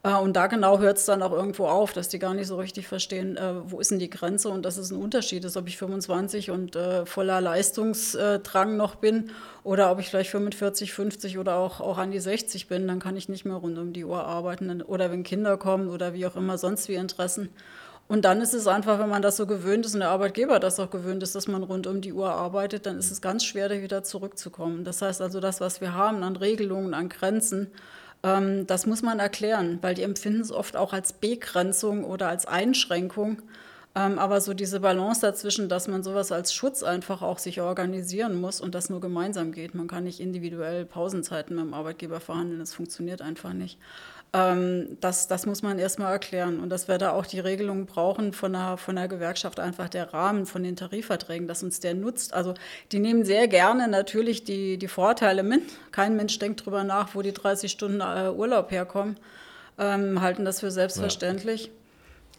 [0.03, 2.57] Äh, und da genau hört es dann auch irgendwo auf, dass die gar nicht so
[2.57, 5.69] richtig verstehen, äh, wo ist denn die Grenze und dass es ein Unterschied ist, ob
[5.69, 9.31] ich 25 und äh, voller Leistungsdrang noch bin
[9.63, 13.17] oder ob ich vielleicht 45, 50 oder auch, auch an die 60 bin, dann kann
[13.17, 16.37] ich nicht mehr rund um die Uhr arbeiten oder wenn Kinder kommen oder wie auch
[16.37, 17.51] immer sonst wie Interessen.
[18.09, 20.81] Und dann ist es einfach, wenn man das so gewöhnt ist und der Arbeitgeber das
[20.81, 23.69] auch gewöhnt ist, dass man rund um die Uhr arbeitet, dann ist es ganz schwer,
[23.69, 24.83] da wieder zurückzukommen.
[24.83, 27.71] Das heißt also, das, was wir haben an Regelungen, an Grenzen,
[28.23, 32.47] ähm, das muss man erklären, weil die empfinden es oft auch als Begrenzung oder als
[32.47, 33.43] Einschränkung.
[33.95, 38.41] Ähm, aber so diese Balance dazwischen, dass man sowas als Schutz einfach auch sich organisieren
[38.41, 39.75] muss und das nur gemeinsam geht.
[39.75, 43.79] Man kann nicht individuell Pausenzeiten mit dem Arbeitgeber verhandeln, das funktioniert einfach nicht.
[44.33, 46.61] Ähm, das, das muss man erstmal erklären.
[46.61, 50.13] Und dass wir da auch die Regelungen brauchen von der, von der Gewerkschaft, einfach der
[50.15, 52.33] Rahmen von den Tarifverträgen, dass uns der nutzt.
[52.33, 52.55] Also
[52.93, 55.63] die nehmen sehr gerne natürlich die, die Vorteile mit.
[55.91, 59.19] Kein Mensch denkt darüber nach, wo die 30 Stunden äh, Urlaub herkommen,
[59.79, 61.71] ähm, halten das für selbstverständlich.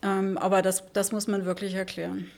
[0.02, 0.18] Ja.
[0.20, 2.32] Ähm, aber das, das muss man wirklich erklären.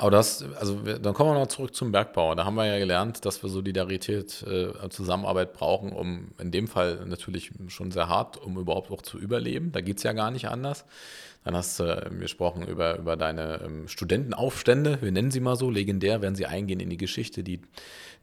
[0.00, 2.36] Aber das, also dann kommen wir noch zurück zum Bergbau.
[2.36, 7.04] Da haben wir ja gelernt, dass wir Solidarität, äh, Zusammenarbeit brauchen, um in dem Fall
[7.06, 9.72] natürlich schon sehr hart, um überhaupt auch zu überleben.
[9.72, 10.84] Da geht es ja gar nicht anders.
[11.48, 15.70] Dann hast du äh, gesprochen über, über deine ähm, Studentenaufstände, wir nennen sie mal so,
[15.70, 17.62] legendär werden sie eingehen in die Geschichte, die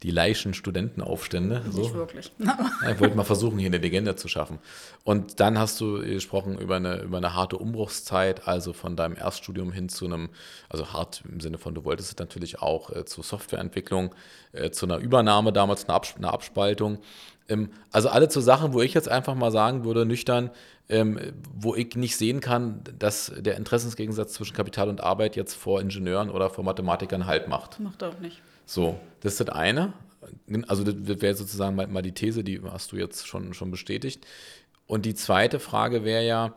[0.03, 1.61] die Leichen Studentenaufstände.
[1.61, 1.93] Nicht so.
[1.95, 2.31] wirklich.
[2.91, 4.59] Ich wollte mal versuchen, hier eine Legende zu schaffen.
[5.03, 9.71] Und dann hast du gesprochen über eine, über eine harte Umbruchszeit, also von deinem Erststudium
[9.71, 10.29] hin zu einem,
[10.69, 14.13] also hart im Sinne von, du wolltest es natürlich auch äh, zur Softwareentwicklung,
[14.51, 16.99] äh, zu einer Übernahme damals, eine, Abs eine Abspaltung.
[17.47, 20.51] Ähm, also alle zu Sachen, wo ich jetzt einfach mal sagen würde, nüchtern,
[20.89, 21.19] ähm,
[21.53, 26.29] wo ich nicht sehen kann, dass der Interessensgegensatz zwischen Kapital und Arbeit jetzt vor Ingenieuren
[26.29, 27.79] oder vor Mathematikern Halt macht.
[27.79, 28.41] Macht auch nicht.
[28.65, 29.93] So, das ist das eine.
[30.67, 34.25] Also das wäre sozusagen mal, die These, die hast du jetzt schon, schon bestätigt.
[34.87, 36.53] Und die zweite Frage wäre ja,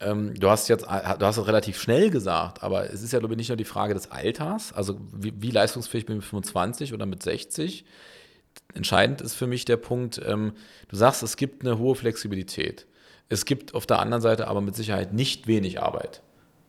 [0.00, 0.88] ähm, du hast jetzt, du
[1.26, 3.94] hast es relativ schnell gesagt, aber es ist ja, glaube ich, nicht nur die Frage
[3.94, 7.84] des Alters, also wie, wie leistungsfähig bin ich mit 25 oder mit 60.
[8.76, 10.52] Entscheidend ist für mich der Punkt, ähm,
[10.88, 12.86] du sagst, es gibt eine hohe Flexibilität.
[13.28, 16.22] Es gibt auf der anderen Seite aber mit Sicherheit nicht wenig Arbeit.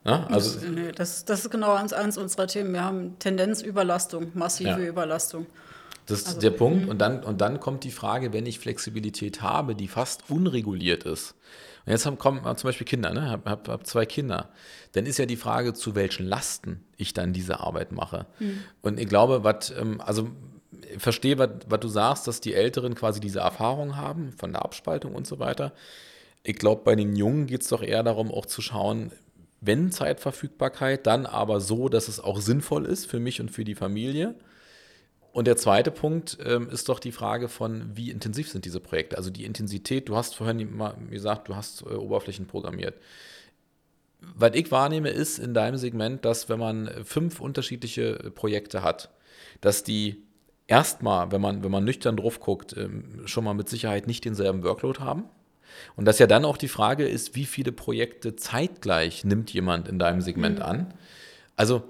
[0.05, 2.71] Ja, also das, nee, das, das, ist genau eins, eins unserer Themen.
[2.71, 4.79] Wir haben Tendenzüberlastung, massive ja.
[4.79, 5.47] Überlastung.
[6.05, 6.85] Das ist also, der Punkt.
[6.85, 6.89] Mhm.
[6.89, 11.35] Und dann, und dann kommt die Frage, wenn ich Flexibilität habe, die fast unreguliert ist.
[11.85, 13.29] Und jetzt haben, kommen zum Beispiel Kinder, ne?
[13.29, 14.49] hab, hab, hab zwei Kinder.
[14.93, 18.25] Dann ist ja die Frage, zu welchen Lasten ich dann diese Arbeit mache.
[18.39, 18.59] Mhm.
[18.81, 20.29] Und ich glaube, was, ähm, also
[20.97, 25.27] verstehe, was du sagst, dass die Älteren quasi diese Erfahrung haben von der Abspaltung und
[25.27, 25.73] so weiter.
[26.43, 29.11] Ich glaube, bei den Jungen geht es doch eher darum, auch zu schauen,
[29.59, 33.75] wenn Zeitverfügbarkeit, dann aber so, dass es auch sinnvoll ist für mich und für die
[33.75, 34.35] Familie.
[35.31, 39.17] Und der zweite Punkt ähm, ist doch die Frage von, wie intensiv sind diese Projekte?
[39.17, 40.79] Also die Intensität, du hast vorhin
[41.11, 42.95] gesagt, du hast äh, Oberflächen programmiert.
[44.19, 49.11] Was ich wahrnehme, ist in deinem Segment, dass wenn man fünf unterschiedliche Projekte hat,
[49.61, 50.23] dass die
[50.67, 54.63] erstmal, wenn man, wenn man nüchtern drauf guckt, ähm, schon mal mit Sicherheit nicht denselben
[54.63, 55.23] Workload haben.
[55.95, 59.99] Und dass ja dann auch die Frage ist, wie viele Projekte zeitgleich nimmt jemand in
[59.99, 60.65] deinem Segment mhm.
[60.65, 60.93] an?
[61.55, 61.83] Also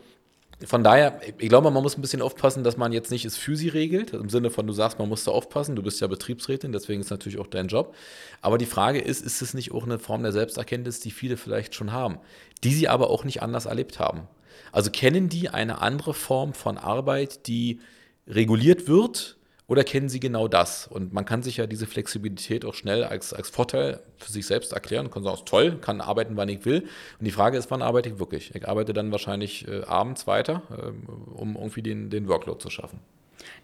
[0.66, 3.56] von daher, ich glaube, man muss ein bisschen aufpassen, dass man jetzt nicht es für
[3.56, 6.72] sie regelt, im Sinne von, du sagst, man muss da aufpassen, du bist ja Betriebsrätin,
[6.72, 7.94] deswegen ist natürlich auch dein Job.
[8.42, 11.76] Aber die Frage ist, ist es nicht auch eine Form der Selbsterkenntnis, die viele vielleicht
[11.76, 12.18] schon haben,
[12.64, 14.28] die sie aber auch nicht anders erlebt haben?
[14.72, 17.80] Also kennen die eine andere Form von Arbeit, die
[18.28, 19.38] reguliert wird,
[19.68, 20.88] oder kennen Sie genau das?
[20.88, 24.72] Und man kann sich ja diese Flexibilität auch schnell als, als Vorteil für sich selbst
[24.72, 25.12] erklären.
[25.12, 26.84] Kann sagen, ist toll, kann arbeiten, wann ich will.
[27.20, 28.56] Und die Frage ist, wann arbeite ich wirklich?
[28.56, 33.02] Ich arbeite dann wahrscheinlich äh, abends weiter, äh, um irgendwie den, den Workload zu schaffen.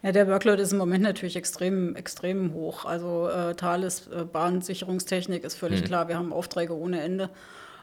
[0.02, 2.84] Ja, der Workload ist im Moment natürlich extrem, extrem hoch.
[2.84, 5.88] Also äh, Thales äh, Bahnsicherungstechnik ist völlig hm.
[5.88, 6.08] klar.
[6.10, 7.30] Wir haben Aufträge ohne Ende.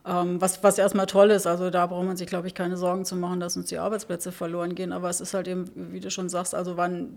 [0.06, 3.04] Ähm, was, was erstmal toll ist, also da braucht man sich, glaube ich, keine Sorgen
[3.04, 4.92] zu machen, dass uns die Arbeitsplätze verloren gehen.
[4.92, 7.14] Aber es ist halt eben, wie du schon sagst, also wann,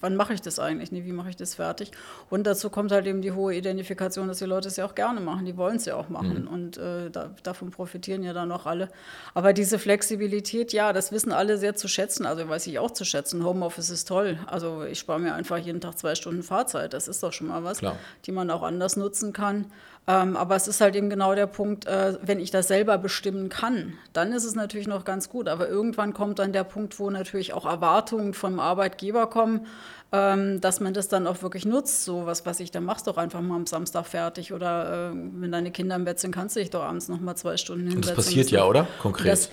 [0.00, 0.90] wann mache ich das eigentlich?
[0.90, 1.90] Nee, wie mache ich das fertig?
[2.30, 5.20] Und dazu kommt halt eben die hohe Identifikation, dass die Leute es ja auch gerne
[5.20, 6.42] machen, die wollen es ja auch machen.
[6.42, 6.48] Mhm.
[6.48, 8.88] Und äh, da, davon profitieren ja dann auch alle.
[9.34, 12.24] Aber diese Flexibilität, ja, das wissen alle sehr zu schätzen.
[12.24, 13.44] Also weiß ich auch zu schätzen.
[13.44, 14.38] Homeoffice ist toll.
[14.46, 16.94] Also ich spare mir einfach jeden Tag zwei Stunden Fahrzeit.
[16.94, 17.96] Das ist doch schon mal was, Klar.
[18.24, 19.66] die man auch anders nutzen kann.
[20.06, 23.48] Ähm, aber es ist halt eben genau der Punkt, äh, wenn ich das selber bestimmen
[23.48, 25.48] kann, dann ist es natürlich noch ganz gut.
[25.48, 29.66] Aber irgendwann kommt dann der Punkt, wo natürlich auch Erwartungen vom Arbeitgeber kommen,
[30.12, 32.04] ähm, dass man das dann auch wirklich nutzt.
[32.04, 34.52] So was, was ich, dann machst doch einfach mal am Samstag fertig.
[34.52, 37.36] Oder äh, wenn deine Kinder im Bett sind, kannst du dich doch abends noch mal
[37.36, 38.10] zwei Stunden hinsetzen.
[38.10, 38.86] Und das passiert ja, oder?
[39.00, 39.32] Konkret.
[39.32, 39.50] Das,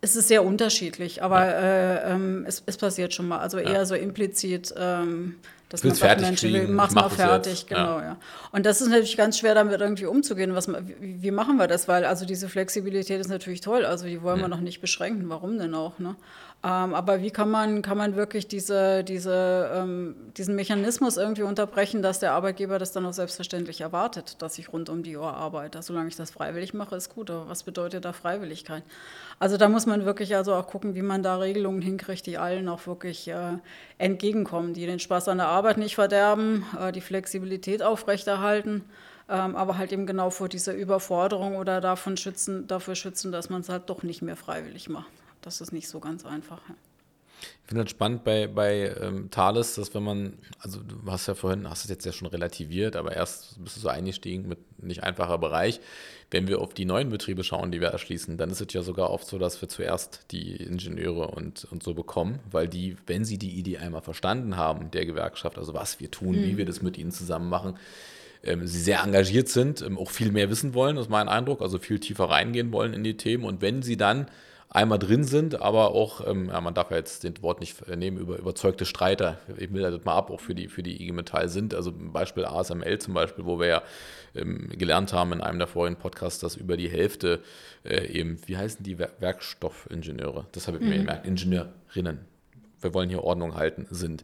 [0.00, 3.38] es ist sehr unterschiedlich, aber äh, ähm, es, es, passiert schon mal.
[3.38, 3.84] Also eher ja.
[3.84, 4.74] so implizit.
[4.76, 5.36] Ähm,
[5.68, 7.68] dass man sagt, Mensch, mach's mach mal fertig, jetzt.
[7.68, 8.04] genau, ja.
[8.04, 8.16] ja.
[8.52, 10.54] Und das ist natürlich ganz schwer, damit irgendwie umzugehen.
[10.54, 11.88] Was, wie, wie, machen wir das?
[11.88, 14.44] Weil also diese Flexibilität ist natürlich toll, also die wollen hm.
[14.44, 15.28] wir noch nicht beschränken.
[15.28, 15.98] Warum denn auch?
[15.98, 16.14] Ne?
[16.66, 22.02] Ähm, aber wie kann man, kann man wirklich diese, diese, ähm, diesen Mechanismus irgendwie unterbrechen,
[22.02, 25.80] dass der Arbeitgeber das dann auch selbstverständlich erwartet, dass ich rund um die Uhr arbeite?
[25.82, 27.30] Solange ich das freiwillig mache, ist gut.
[27.30, 28.82] Aber was bedeutet da Freiwilligkeit?
[29.38, 32.68] Also da muss man wirklich also auch gucken, wie man da Regelungen hinkriegt, die allen
[32.68, 33.58] auch wirklich äh,
[33.98, 38.82] entgegenkommen, die den Spaß an der Arbeit nicht verderben, äh, die Flexibilität aufrechterhalten.
[39.28, 43.60] Ähm, aber halt eben genau vor dieser Überforderung oder davon schützen, dafür schützen, dass man
[43.60, 45.06] es halt doch nicht mehr freiwillig macht
[45.46, 46.60] das ist nicht so ganz einfach.
[46.68, 46.74] Ja.
[47.40, 51.34] Ich finde das spannend bei, bei ähm, Thales, dass wenn man, also du hast ja
[51.34, 55.02] vorhin, hast es jetzt ja schon relativiert, aber erst bist du so eingestiegen mit nicht
[55.02, 55.80] einfacher Bereich.
[56.30, 59.10] Wenn wir auf die neuen Betriebe schauen, die wir erschließen, dann ist es ja sogar
[59.10, 63.38] oft so, dass wir zuerst die Ingenieure und, und so bekommen, weil die, wenn sie
[63.38, 66.44] die Idee einmal verstanden haben, der Gewerkschaft, also was wir tun, mhm.
[66.44, 67.78] wie wir das mit ihnen zusammen machen,
[68.42, 71.78] ähm, sie sehr engagiert sind, ähm, auch viel mehr wissen wollen, ist mein Eindruck, also
[71.78, 74.26] viel tiefer reingehen wollen in die Themen und wenn sie dann
[74.68, 78.18] einmal drin sind, aber auch, ähm, ja, man darf ja jetzt den Wort nicht nehmen,
[78.18, 81.48] über überzeugte Streiter, ich will das mal ab, auch für die, für die IG Metall
[81.48, 81.74] sind.
[81.74, 83.82] Also Beispiel ASML zum Beispiel, wo wir ja
[84.34, 87.40] ähm, gelernt haben in einem der vorigen Podcasts, dass über die Hälfte
[87.84, 90.46] äh, eben, wie heißen die Werkstoffingenieure?
[90.52, 90.88] Das habe ich mhm.
[90.90, 92.20] mir gemerkt, Ingenieurinnen.
[92.80, 94.22] Wir wollen hier Ordnung halten, sind.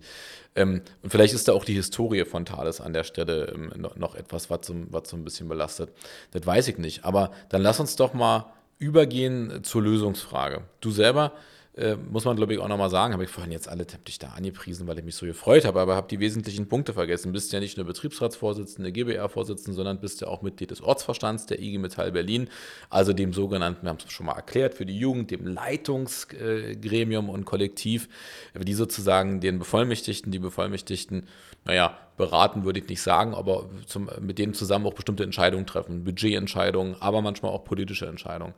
[0.54, 3.96] Ähm, und vielleicht ist da auch die Historie von Thales an der Stelle ähm, noch,
[3.96, 5.90] noch, etwas, was so, was so ein bisschen belastet.
[6.32, 7.04] Das weiß ich nicht.
[7.04, 8.52] Aber dann lass uns doch mal
[8.82, 10.62] übergehen zur Lösungsfrage.
[10.80, 11.32] Du selber,
[11.74, 14.28] äh, muss man glaube ich auch nochmal sagen, habe ich vorhin jetzt alle dich da
[14.28, 17.32] angepriesen, weil ich mich so gefreut habe, aber habe die wesentlichen Punkte vergessen.
[17.32, 21.78] Bist ja nicht nur Betriebsratsvorsitzende, GBR-Vorsitzende, sondern bist ja auch Mitglied des Ortsverstands der IG
[21.78, 22.48] Metall Berlin,
[22.90, 27.46] also dem sogenannten, wir haben es schon mal erklärt, für die Jugend, dem Leitungsgremium und
[27.46, 28.08] Kollektiv,
[28.54, 31.26] die sozusagen den Bevollmächtigten, die Bevollmächtigten,
[31.64, 36.04] naja, beraten würde ich nicht sagen, aber zum, mit denen zusammen auch bestimmte Entscheidungen treffen,
[36.04, 38.54] Budgetentscheidungen, aber manchmal auch politische Entscheidungen.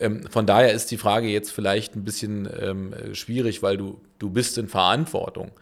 [0.00, 4.30] Ähm, von daher ist die Frage jetzt vielleicht ein bisschen ähm, schwierig, weil du, du
[4.30, 5.52] bist in Verantwortung.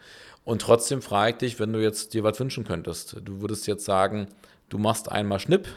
[0.43, 3.17] Und trotzdem frage ich dich, wenn du jetzt dir was wünschen könntest.
[3.23, 4.27] Du würdest jetzt sagen,
[4.69, 5.67] du machst einmal Schnipp,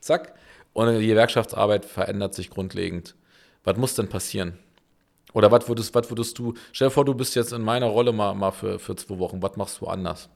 [0.00, 0.34] zack,
[0.72, 3.14] und die Gewerkschaftsarbeit verändert sich grundlegend.
[3.64, 4.58] Was muss denn passieren?
[5.34, 8.12] Oder was würdest, was würdest du, stell dir vor, du bist jetzt in meiner Rolle
[8.12, 10.30] mal, mal für, für zwei Wochen, was machst du anders?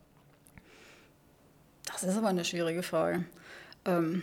[1.86, 3.24] Das ist aber eine schwierige Frage.
[3.86, 4.22] Ähm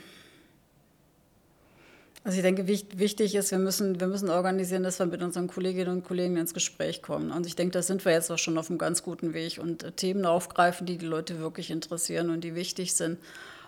[2.29, 5.89] also ich denke, wichtig ist, wir müssen, wir müssen organisieren, dass wir mit unseren Kolleginnen
[5.89, 7.31] und Kollegen ins Gespräch kommen.
[7.31, 9.81] Und ich denke, da sind wir jetzt auch schon auf einem ganz guten Weg und
[9.81, 13.17] äh, Themen aufgreifen, die die Leute wirklich interessieren und die wichtig sind.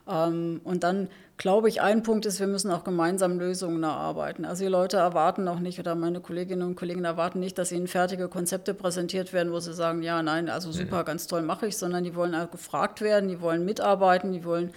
[0.08, 4.46] Ähm, und dann glaube ich, ein Punkt ist, wir müssen auch gemeinsam Lösungen erarbeiten.
[4.46, 7.88] Also die Leute erwarten auch nicht, oder meine Kolleginnen und Kollegen erwarten nicht, dass ihnen
[7.88, 11.78] fertige Konzepte präsentiert werden, wo sie sagen, ja, nein, also super, ganz toll mache ich,
[11.78, 14.72] sondern die wollen auch gefragt werden, die wollen mitarbeiten, die wollen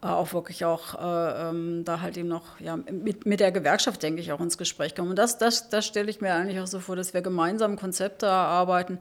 [0.00, 4.20] auch wirklich auch äh, ähm, da halt eben noch ja, mit, mit der Gewerkschaft, denke
[4.20, 5.10] ich, auch ins Gespräch kommen.
[5.10, 8.26] Und das, das, das stelle ich mir eigentlich auch so vor, dass wir gemeinsam Konzepte
[8.26, 8.98] erarbeiten.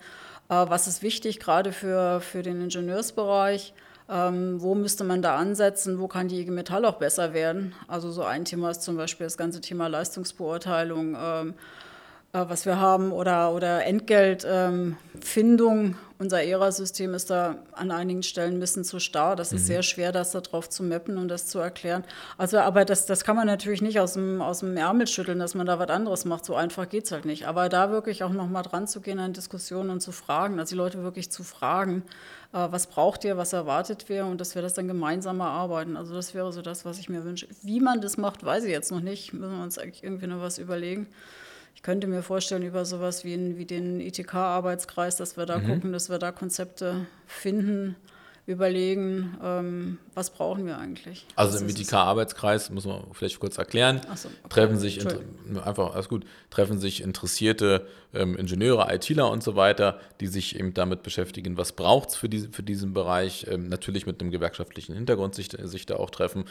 [0.50, 3.74] Äh, was ist wichtig, gerade für, für den Ingenieursbereich?
[4.10, 6.00] Ähm, wo müsste man da ansetzen?
[6.00, 7.76] Wo kann die IG Metall auch besser werden?
[7.88, 11.16] Also so ein Thema ist zum Beispiel das ganze Thema Leistungsbeurteilung.
[11.22, 11.54] Ähm,
[12.34, 15.86] äh, was wir haben oder, oder Entgeltfindung.
[15.86, 19.36] Ähm, Unser ERA-System ist da an einigen Stellen ein bisschen zu starr.
[19.36, 19.68] Das ist mhm.
[19.68, 22.04] sehr schwer, das darauf zu mappen und das zu erklären.
[22.40, 25.54] Also, aber das, das kann man natürlich nicht aus dem, aus dem Ärmel schütteln, dass
[25.54, 26.44] man da was anderes macht.
[26.44, 27.48] So einfach geht es halt nicht.
[27.48, 30.78] Aber da wirklich auch nochmal dran zu gehen an Diskussionen und zu fragen, also die
[30.78, 32.02] Leute wirklich zu fragen,
[32.52, 35.96] äh, was braucht ihr, was erwartet wir und dass wir das dann gemeinsam erarbeiten.
[35.98, 37.48] Also das wäre so das, was ich mir wünsche.
[37.62, 39.34] Wie man das macht, weiß ich jetzt noch nicht.
[39.34, 41.08] Müssen wir uns eigentlich irgendwie noch was überlegen.
[41.78, 45.68] Ich könnte mir vorstellen, über sowas wie, in, wie den ITK-Arbeitskreis, dass wir da mhm.
[45.68, 47.96] gucken, dass wir da Konzepte finden,
[48.48, 51.28] überlegen, ähm, was brauchen wir eigentlich.
[51.36, 54.38] Also im ITK-Arbeitskreis, muss man vielleicht kurz erklären, so, okay.
[54.50, 55.06] treffen sich
[55.64, 60.74] einfach, alles gut, treffen sich interessierte ähm, Ingenieure, ITler und so weiter, die sich eben
[60.74, 64.96] damit beschäftigen, was braucht es für, die, für diesen Bereich, ähm, natürlich mit einem gewerkschaftlichen
[64.96, 66.46] Hintergrund sich, sich da auch treffen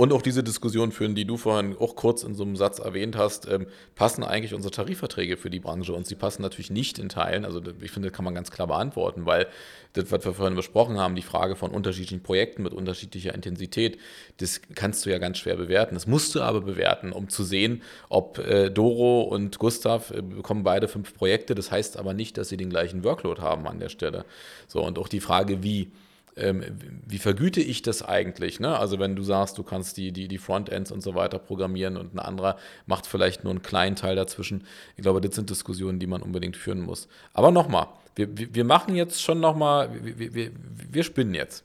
[0.00, 3.18] und auch diese Diskussion führen, die du vorhin auch kurz in so einem Satz erwähnt
[3.18, 7.10] hast, ähm, passen eigentlich unsere Tarifverträge für die Branche und sie passen natürlich nicht in
[7.10, 7.44] Teilen.
[7.44, 9.46] Also ich finde, das kann man ganz klar beantworten, weil
[9.92, 13.98] das, was wir vorhin besprochen haben, die Frage von unterschiedlichen Projekten mit unterschiedlicher Intensität,
[14.38, 15.96] das kannst du ja ganz schwer bewerten.
[15.96, 20.62] Das musst du aber bewerten, um zu sehen, ob äh, Doro und Gustav äh, bekommen
[20.62, 21.54] beide fünf Projekte.
[21.54, 24.24] Das heißt aber nicht, dass sie den gleichen Workload haben an der Stelle.
[24.66, 25.90] So, und auch die Frage, wie
[26.36, 28.60] wie vergüte ich das eigentlich?
[28.60, 28.78] Ne?
[28.78, 32.14] Also wenn du sagst, du kannst die, die, die Frontends und so weiter programmieren und
[32.14, 34.64] ein anderer macht vielleicht nur einen kleinen Teil dazwischen.
[34.96, 37.08] Ich glaube, das sind Diskussionen, die man unbedingt führen muss.
[37.32, 40.50] Aber nochmal, wir, wir machen jetzt schon nochmal, wir, wir,
[40.90, 41.64] wir spinnen jetzt.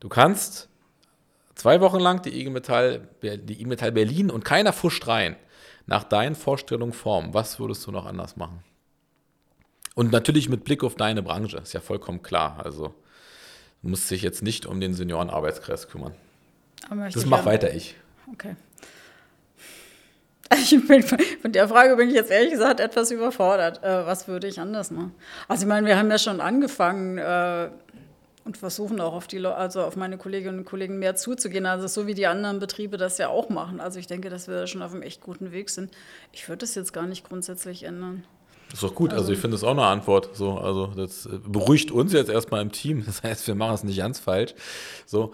[0.00, 0.68] Du kannst
[1.54, 5.36] zwei Wochen lang die IG Metall, die IG Metall Berlin und keiner fuscht rein
[5.86, 7.32] nach deinen Vorstellungen formen.
[7.32, 8.62] Was würdest du noch anders machen?
[9.94, 12.60] Und natürlich mit Blick auf deine Branche, ist ja vollkommen klar.
[12.64, 12.94] Also
[13.82, 16.14] muss sich jetzt nicht um den Seniorenarbeitskreis kümmern.
[17.12, 17.96] Das mache weiter ich.
[18.32, 18.56] Okay.
[20.52, 23.84] Ich bin, von der Frage bin ich jetzt ehrlich gesagt etwas überfordert.
[23.84, 25.14] Äh, was würde ich anders machen?
[25.46, 27.70] Also ich meine, wir haben ja schon angefangen äh,
[28.44, 31.66] und versuchen auch auf die, also auf meine Kolleginnen und Kollegen mehr zuzugehen.
[31.66, 33.80] Also so wie die anderen Betriebe das ja auch machen.
[33.80, 35.92] Also ich denke, dass wir da schon auf einem echt guten Weg sind.
[36.32, 38.24] Ich würde das jetzt gar nicht grundsätzlich ändern.
[38.72, 39.12] Ist doch gut.
[39.12, 40.30] Also, ich finde das auch eine Antwort.
[40.34, 43.04] So, also das äh, beruhigt uns jetzt erstmal im Team.
[43.10, 44.54] Das heißt, wir machen es nicht ganz falsch.
[45.06, 45.32] So,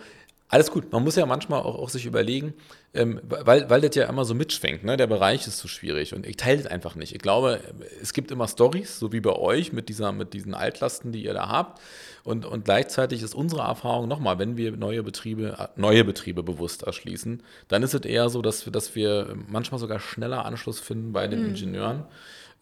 [0.49, 0.93] alles gut.
[0.93, 2.55] Man muss ja manchmal auch, auch sich überlegen,
[2.95, 4.85] ähm, weil, weil das ja immer so mitschwenkt.
[4.85, 4.97] Ne?
[4.97, 7.13] Der Bereich ist so schwierig und ich teile das einfach nicht.
[7.15, 7.61] Ich glaube,
[8.01, 11.35] es gibt immer Stories, so wie bei euch mit, dieser, mit diesen Altlasten, die ihr
[11.35, 11.81] da habt.
[12.23, 17.43] Und, und gleichzeitig ist unsere Erfahrung nochmal, wenn wir neue Betriebe, neue Betriebe bewusst erschließen,
[17.69, 21.27] dann ist es eher so, dass wir, dass wir manchmal sogar schneller Anschluss finden bei
[21.27, 21.49] den mhm.
[21.51, 22.05] Ingenieuren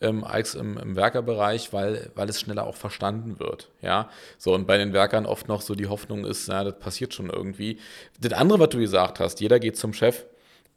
[0.01, 3.71] ähm, als im, im Werkerbereich, weil, weil es schneller auch verstanden wird.
[3.81, 7.15] Ja, so und bei den Werkern oft noch so die Hoffnung ist, ja, das passiert
[7.15, 7.79] schon irgendwie.
[8.21, 10.25] Das andere, was du gesagt hast, jeder geht zum Chef,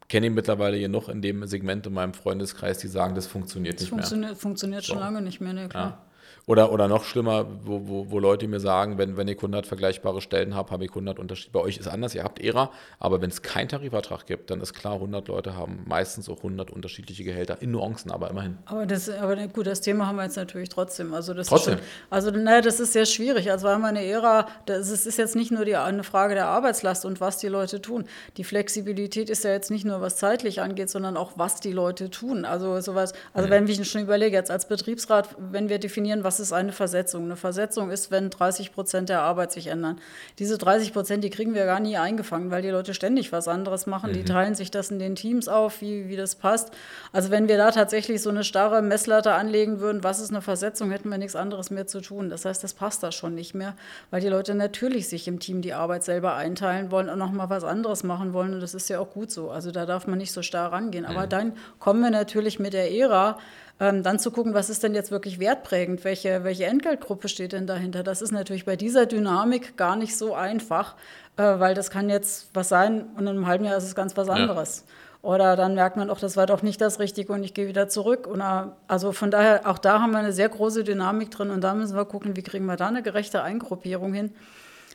[0.09, 3.75] kenne ihn mittlerweile hier noch in dem Segment in meinem Freundeskreis, die sagen, das funktioniert
[3.75, 4.39] das nicht funktioniert, mehr.
[4.39, 5.03] Funktioniert schon so.
[5.03, 5.89] lange nicht mehr, ne, klar.
[5.89, 6.06] Ja.
[6.47, 10.21] Oder, oder noch schlimmer, wo, wo, wo Leute mir sagen, wenn, wenn ich 100 vergleichbare
[10.21, 11.51] Stellen habe, habe ich 100 Unterschiede.
[11.51, 14.73] Bei euch ist anders, ihr habt ERA, aber wenn es keinen Tarifvertrag gibt, dann ist
[14.73, 18.57] klar, 100 Leute haben meistens auch 100 unterschiedliche Gehälter, in Nuancen, aber immerhin.
[18.63, 21.13] Aber, das, aber gut, das Thema haben wir jetzt natürlich trotzdem.
[21.13, 21.79] Also das trotzdem?
[21.79, 23.51] Schon, also naja, das ist sehr schwierig.
[23.51, 27.03] Also weil meine ERA, das ist, ist jetzt nicht nur die, eine Frage der Arbeitslast
[27.03, 28.05] und was die Leute tun.
[28.37, 32.09] Die Flexibilität ist ja jetzt nicht nur, was zeitlich angeht, sondern auch, was die Leute
[32.09, 32.45] tun.
[32.45, 33.51] Also sowas, also mhm.
[33.51, 37.25] wenn ich schon überlege, jetzt als Betriebsrat, wenn wir definieren, was ist eine Versetzung, Versetzung.
[37.25, 39.99] Eine Versetzung ist, wenn 30 Prozent der Arbeit sich ändern.
[40.39, 43.87] Diese 30 Prozent, die kriegen wir gar nie eingefangen, weil die Leute ständig was anderes
[43.87, 44.11] machen.
[44.11, 44.13] Mhm.
[44.15, 46.71] Die teilen sich das in den Teams auf, wie, wie das passt.
[47.11, 50.91] Also wenn wir da tatsächlich so eine starre Messlatte anlegen würden, was ist eine Versetzung,
[50.91, 52.29] hätten wir nichts anderes mehr zu tun.
[52.29, 53.75] Das heißt, das passt da schon nicht mehr,
[54.11, 57.63] weil die Leute natürlich sich im Team die Arbeit selber einteilen wollen und nochmal was
[57.63, 58.53] anderes machen wollen.
[58.53, 59.49] Und das ist ja auch gut so.
[59.49, 61.05] Also da darf man nicht so starr rangehen.
[61.05, 61.29] Aber mhm.
[61.29, 63.37] dann kommen wir natürlich mit der Ära
[63.79, 67.67] ähm, dann zu gucken, was ist denn jetzt wirklich wertprägend, welche, welche Entgeltgruppe steht denn
[67.67, 68.03] dahinter.
[68.03, 70.95] Das ist natürlich bei dieser Dynamik gar nicht so einfach,
[71.37, 74.17] äh, weil das kann jetzt was sein und in einem halben Jahr ist es ganz
[74.17, 74.83] was anderes.
[74.85, 74.93] Ja.
[75.29, 77.89] Oder dann merkt man auch, das war doch nicht das Richtige und ich gehe wieder
[77.89, 78.27] zurück.
[78.27, 81.73] Oder, also von daher, auch da haben wir eine sehr große Dynamik drin und da
[81.73, 84.31] müssen wir gucken, wie kriegen wir da eine gerechte Eingruppierung hin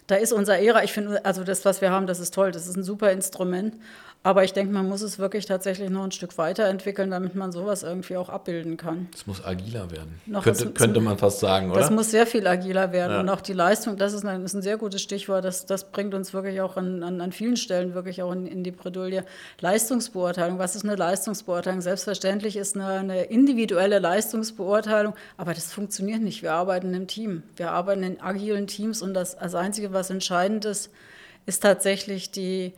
[0.07, 2.67] da ist unser ERA, ich finde, also das, was wir haben, das ist toll, das
[2.67, 3.77] ist ein super Instrument.
[4.25, 7.83] Aber ich denke, man muss es wirklich tatsächlich noch ein Stück weiterentwickeln, damit man sowas
[7.83, 9.09] irgendwie auch abbilden kann.
[9.13, 10.21] Es muss agiler werden.
[10.27, 11.81] Noch könnte, was, könnte man fast sagen, oder?
[11.81, 13.15] Das muss sehr viel agiler werden.
[13.15, 13.21] Ja.
[13.21, 16.15] Und auch die Leistung, das ist ein, ist ein sehr gutes Stichwort, das, das bringt
[16.15, 19.25] uns wirklich auch an, an, an vielen Stellen wirklich auch in, in die Bredouille.
[19.61, 21.81] Leistungsbeurteilung, was ist eine Leistungsbeurteilung?
[21.81, 26.43] Selbstverständlich ist eine, eine individuelle Leistungsbeurteilung, aber das funktioniert nicht.
[26.43, 27.43] Wir arbeiten im Team.
[27.57, 30.91] Wir arbeiten in agilen Teams und das, das Einzige, was entscheidend ist,
[31.45, 32.73] ist tatsächlich die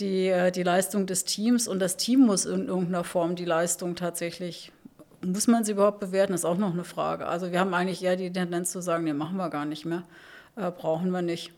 [0.00, 3.96] die, äh, die Leistung des Teams und das Team muss in irgendeiner Form die Leistung
[3.96, 4.72] tatsächlich,
[5.24, 7.26] muss man sie überhaupt bewerten, ist auch noch eine Frage.
[7.26, 10.04] Also wir haben eigentlich eher die Tendenz zu sagen, nee, machen wir gar nicht mehr,
[10.56, 11.52] äh, brauchen wir nicht.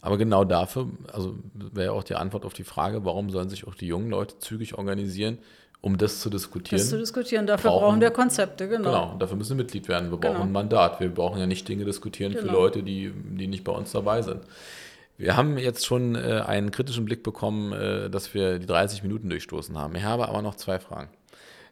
[0.00, 3.74] Aber genau dafür, also wäre auch die Antwort auf die Frage, warum sollen sich auch
[3.74, 5.38] die jungen Leute zügig organisieren,
[5.80, 6.78] um das zu diskutieren.
[6.78, 8.90] Das zu diskutieren, dafür brauchen, brauchen wir Konzepte, genau.
[8.90, 10.10] Genau, dafür müssen wir Mitglied werden.
[10.10, 10.44] Wir brauchen genau.
[10.44, 11.00] ein Mandat.
[11.00, 12.46] Wir brauchen ja nicht Dinge diskutieren genau.
[12.46, 14.40] für Leute, die, die nicht bei uns dabei sind.
[15.16, 19.30] Wir haben jetzt schon äh, einen kritischen Blick bekommen, äh, dass wir die 30 Minuten
[19.30, 19.94] durchstoßen haben.
[19.94, 21.10] Ich habe aber noch zwei Fragen.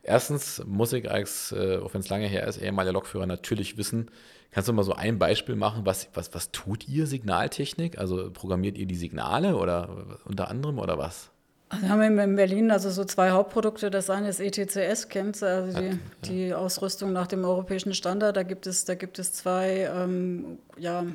[0.05, 4.11] Erstens muss ich als, äh, auch wenn es lange her ist, ehemaliger Lokführer natürlich wissen,
[4.51, 7.99] kannst du mal so ein Beispiel machen, was, was, was tut ihr Signaltechnik?
[7.99, 11.31] Also programmiert ihr die Signale oder unter anderem oder was?
[11.69, 13.91] Also wir haben in Berlin also so zwei Hauptprodukte.
[13.91, 18.37] Das eine ist ETCS, kennt also die, die Ausrüstung nach dem europäischen Standard.
[18.37, 21.07] Da gibt es, da gibt es zwei ähm, ja,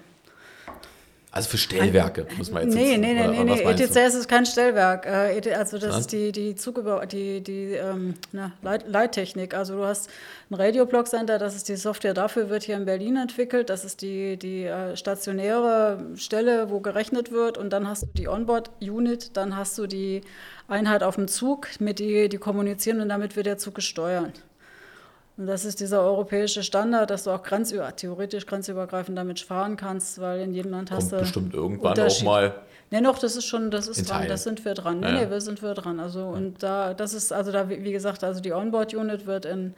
[1.37, 3.61] also für Stellwerke, muss man jetzt Nee, nee, nee, nee, nee.
[3.61, 5.05] ETCS ist kein Stellwerk.
[5.05, 9.53] Äh, e also das ist die, die Zugüber die, die ähm, na, Leit Leittechnik.
[9.53, 10.09] Also du hast
[10.49, 13.69] ein Radio-Block Center, das ist die Software dafür, wird hier in Berlin entwickelt.
[13.69, 17.57] Das ist die, die äh, stationäre Stelle, wo gerechnet wird.
[17.57, 20.21] Und dann hast du die Onboard-Unit, dann hast du die
[20.67, 24.33] Einheit auf dem Zug, mit die, die kommunizieren und damit wird der Zug gesteuert.
[25.37, 30.19] Und das ist dieser europäische Standard, dass du auch grenzüber, theoretisch grenzübergreifend damit fahren kannst,
[30.19, 31.17] weil in jedem Land hast Kommt du.
[31.19, 32.55] bestimmt irgendwann auch mal.
[32.89, 35.01] Nee, noch, das ist schon, das ist dran, das sind wir dran.
[35.01, 35.25] Nee, ja.
[35.25, 35.99] nee, wir sind wir dran.
[35.99, 36.25] Also, ja.
[36.25, 39.75] und da, das ist, also da, wie gesagt, also die Onboard-Unit wird in,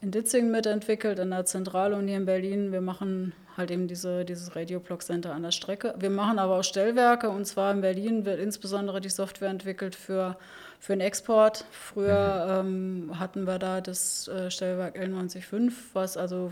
[0.00, 2.70] in Ditzingen mitentwickelt, in der Zentraluni in Berlin.
[2.70, 5.94] Wir machen halt eben diese, dieses Radio Block Center an der Strecke.
[5.98, 10.36] Wir machen aber auch Stellwerke und zwar in Berlin wird insbesondere die Software entwickelt für
[10.80, 11.64] für den Export.
[11.70, 13.10] Früher mhm.
[13.10, 16.50] ähm, hatten wir da das äh, Stellwerk L905, was also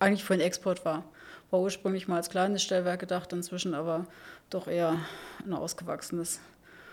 [0.00, 1.04] eigentlich für den Export war.
[1.50, 4.06] War ursprünglich mal als kleines Stellwerk gedacht, inzwischen aber
[4.48, 4.96] doch eher
[5.44, 6.40] ein ausgewachsenes,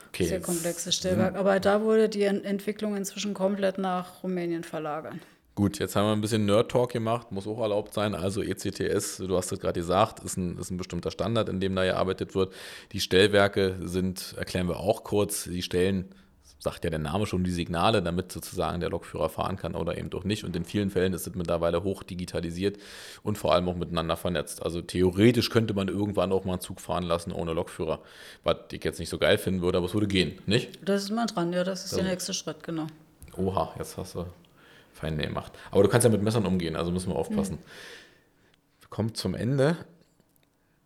[0.09, 1.35] okay, sehr komplexes Stellwerk.
[1.35, 5.15] Aber da wurde die Entwicklung inzwischen komplett nach Rumänien verlagert.
[5.55, 8.13] Gut, jetzt haben wir ein bisschen Nerd-Talk gemacht, muss auch erlaubt sein.
[8.13, 11.75] Also ECTS, du hast es gerade gesagt, ist ein, ist ein bestimmter Standard, in dem
[11.75, 12.53] da gearbeitet wird.
[12.91, 16.13] Die Stellwerke sind, erklären wir auch kurz, die stellen
[16.59, 20.09] sagt ja der Name schon, die Signale, damit sozusagen der Lokführer fahren kann oder eben
[20.09, 20.43] doch nicht.
[20.43, 22.77] Und in vielen Fällen ist es mittlerweile hoch digitalisiert
[23.23, 24.63] und vor allem auch miteinander vernetzt.
[24.63, 27.99] Also theoretisch könnte man irgendwann auch mal einen Zug fahren lassen ohne Lokführer,
[28.43, 30.79] was ich jetzt nicht so geil finden würde, aber es würde gehen, nicht?
[30.83, 32.87] Das ist mal dran, ja, das ist also, der nächste Schritt, genau.
[33.35, 34.25] Oha, jetzt hast du
[34.93, 35.51] fein gemacht.
[35.71, 37.55] Aber du kannst ja mit Messern umgehen, also müssen wir aufpassen.
[37.55, 38.89] Mhm.
[38.89, 39.77] Kommt zum Ende.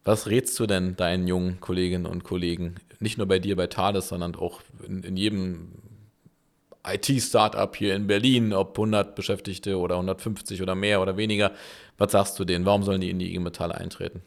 [0.03, 4.07] Was rätst du denn deinen jungen Kolleginnen und Kollegen nicht nur bei dir bei Thales,
[4.07, 5.71] sondern auch in, in jedem
[6.85, 11.51] IT-Startup hier in Berlin, ob 100 Beschäftigte oder 150 oder mehr oder weniger.
[11.97, 12.65] Was sagst du denen?
[12.65, 14.21] Warum sollen die in die IG Metall eintreten?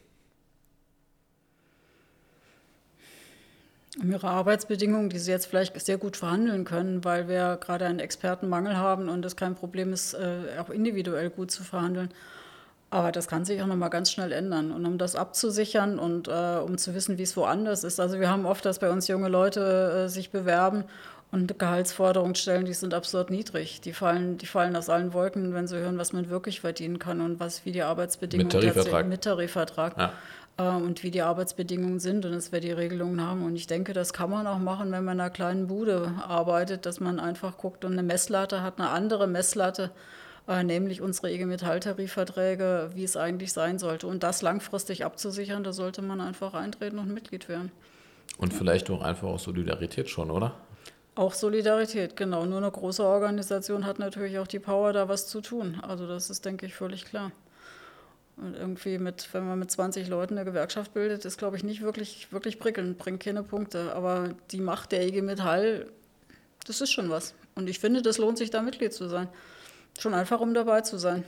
[4.01, 8.01] Um ihre Arbeitsbedingungen, die sie jetzt vielleicht sehr gut verhandeln können, weil wir gerade einen
[8.01, 12.11] Expertenmangel haben und es kein Problem ist, äh, auch individuell gut zu verhandeln.
[12.95, 14.71] Aber das kann sich auch noch mal ganz schnell ändern.
[14.71, 17.99] Und um das abzusichern und äh, um zu wissen, wie es woanders ist.
[17.99, 20.85] Also wir haben oft, dass bei uns junge Leute äh, sich bewerben
[21.33, 23.81] und Gehaltsforderungen stellen, die sind absurd niedrig.
[23.81, 27.21] Die fallen, die fallen aus allen Wolken, wenn sie hören, was man wirklich verdienen kann
[27.21, 30.13] und was wie die Arbeitsbedingungen mit Tarifvertrag, mit Tarifvertrag ja.
[30.59, 33.45] äh, und wie die Arbeitsbedingungen sind und dass wir die Regelungen haben.
[33.45, 36.87] Und ich denke, das kann man auch machen, wenn man in einer kleinen Bude arbeitet,
[36.87, 39.91] dass man einfach guckt und eine Messlatte hat, eine andere Messlatte
[40.47, 44.07] nämlich unsere IG Metall-Tarifverträge, wie es eigentlich sein sollte.
[44.07, 47.73] Und das langfristig abzusichern, da sollte man einfach eintreten und Mitglied werden.
[48.37, 50.55] Und vielleicht auch einfach auch Solidarität schon, oder?
[51.15, 52.45] Auch Solidarität, genau.
[52.45, 55.79] Nur eine große Organisation hat natürlich auch die Power, da was zu tun.
[55.83, 57.31] Also das ist, denke ich, völlig klar.
[58.37, 61.83] Und irgendwie mit, wenn man mit 20 Leuten eine Gewerkschaft bildet, ist, glaube ich, nicht
[61.83, 63.95] wirklich, wirklich prickelnd, bringt keine Punkte.
[63.95, 65.87] Aber die Macht der IG Metall,
[66.67, 67.35] das ist schon was.
[67.55, 69.29] Und ich finde, das lohnt sich, da Mitglied zu sein.
[69.99, 71.25] Schon einfach, um dabei zu sein.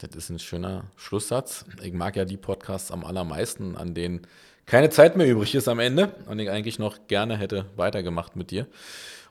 [0.00, 1.64] Das ist ein schöner Schlusssatz.
[1.82, 4.22] Ich mag ja die Podcasts am allermeisten, an denen
[4.66, 8.50] keine Zeit mehr übrig ist am Ende und ich eigentlich noch gerne hätte weitergemacht mit
[8.50, 8.66] dir.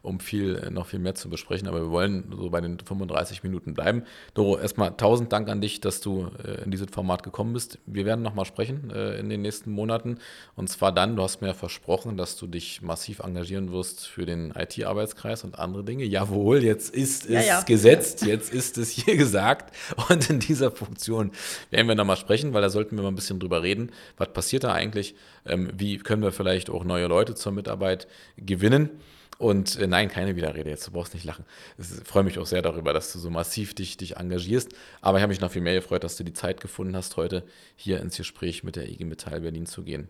[0.07, 1.67] Um viel, noch viel mehr zu besprechen.
[1.67, 4.03] Aber wir wollen so bei den 35 Minuten bleiben.
[4.33, 7.79] Doro, erstmal tausend Dank an dich, dass du äh, in dieses Format gekommen bist.
[7.85, 10.17] Wir werden nochmal sprechen äh, in den nächsten Monaten.
[10.55, 14.25] Und zwar dann, du hast mir ja versprochen, dass du dich massiv engagieren wirst für
[14.25, 16.05] den IT-Arbeitskreis und andere Dinge.
[16.05, 17.61] Jawohl, jetzt ist es ja, ja.
[17.61, 19.75] gesetzt, jetzt ist es hier gesagt.
[20.09, 21.31] Und in dieser Funktion
[21.69, 23.91] werden wir nochmal sprechen, weil da sollten wir mal ein bisschen drüber reden.
[24.17, 25.15] Was passiert da eigentlich?
[25.45, 28.89] Ähm, wie können wir vielleicht auch neue Leute zur Mitarbeit gewinnen?
[29.37, 31.45] Und äh, nein, keine Widerrede jetzt, du brauchst nicht lachen.
[31.77, 34.69] Ich freue mich auch sehr darüber, dass du so massiv dich, dich engagierst.
[35.01, 37.43] Aber ich habe mich noch viel mehr gefreut, dass du die Zeit gefunden hast, heute
[37.75, 40.09] hier ins Gespräch mit der IG Metall Berlin zu gehen.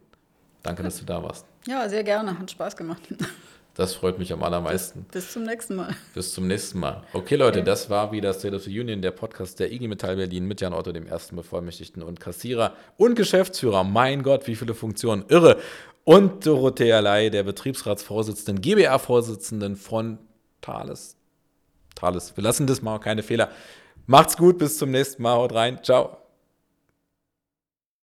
[0.64, 1.46] Danke, dass du da warst.
[1.66, 2.40] Ja, sehr gerne.
[2.40, 3.02] Hat Spaß gemacht.
[3.78, 5.04] Das freut mich am allermeisten.
[5.12, 5.96] Bis, bis, zum nächsten Mal.
[6.16, 7.04] Bis zum nächsten Mal.
[7.14, 10.46] Okay, Leute, das war wieder State of the Union, der Podcast der IG Metall Berlin
[10.46, 13.84] mit Jan Otto, dem ersten Bevollmächtigten und Kassierer und Geschäftsführer.
[13.84, 15.26] Mein Gott, wie viele Funktionen.
[15.28, 15.58] Irre.
[16.08, 20.20] Und Dorothea Ley, der Betriebsratsvorsitzenden, GBA-Vorsitzenden von
[20.62, 21.18] Thales.
[21.95, 22.38] Thales.
[22.38, 23.51] Wir lassen das mal, keine Fehler.
[24.05, 25.36] Macht's gut, bis zum nächsten Mal.
[25.36, 25.84] Haut rein.
[25.84, 26.18] Ciao.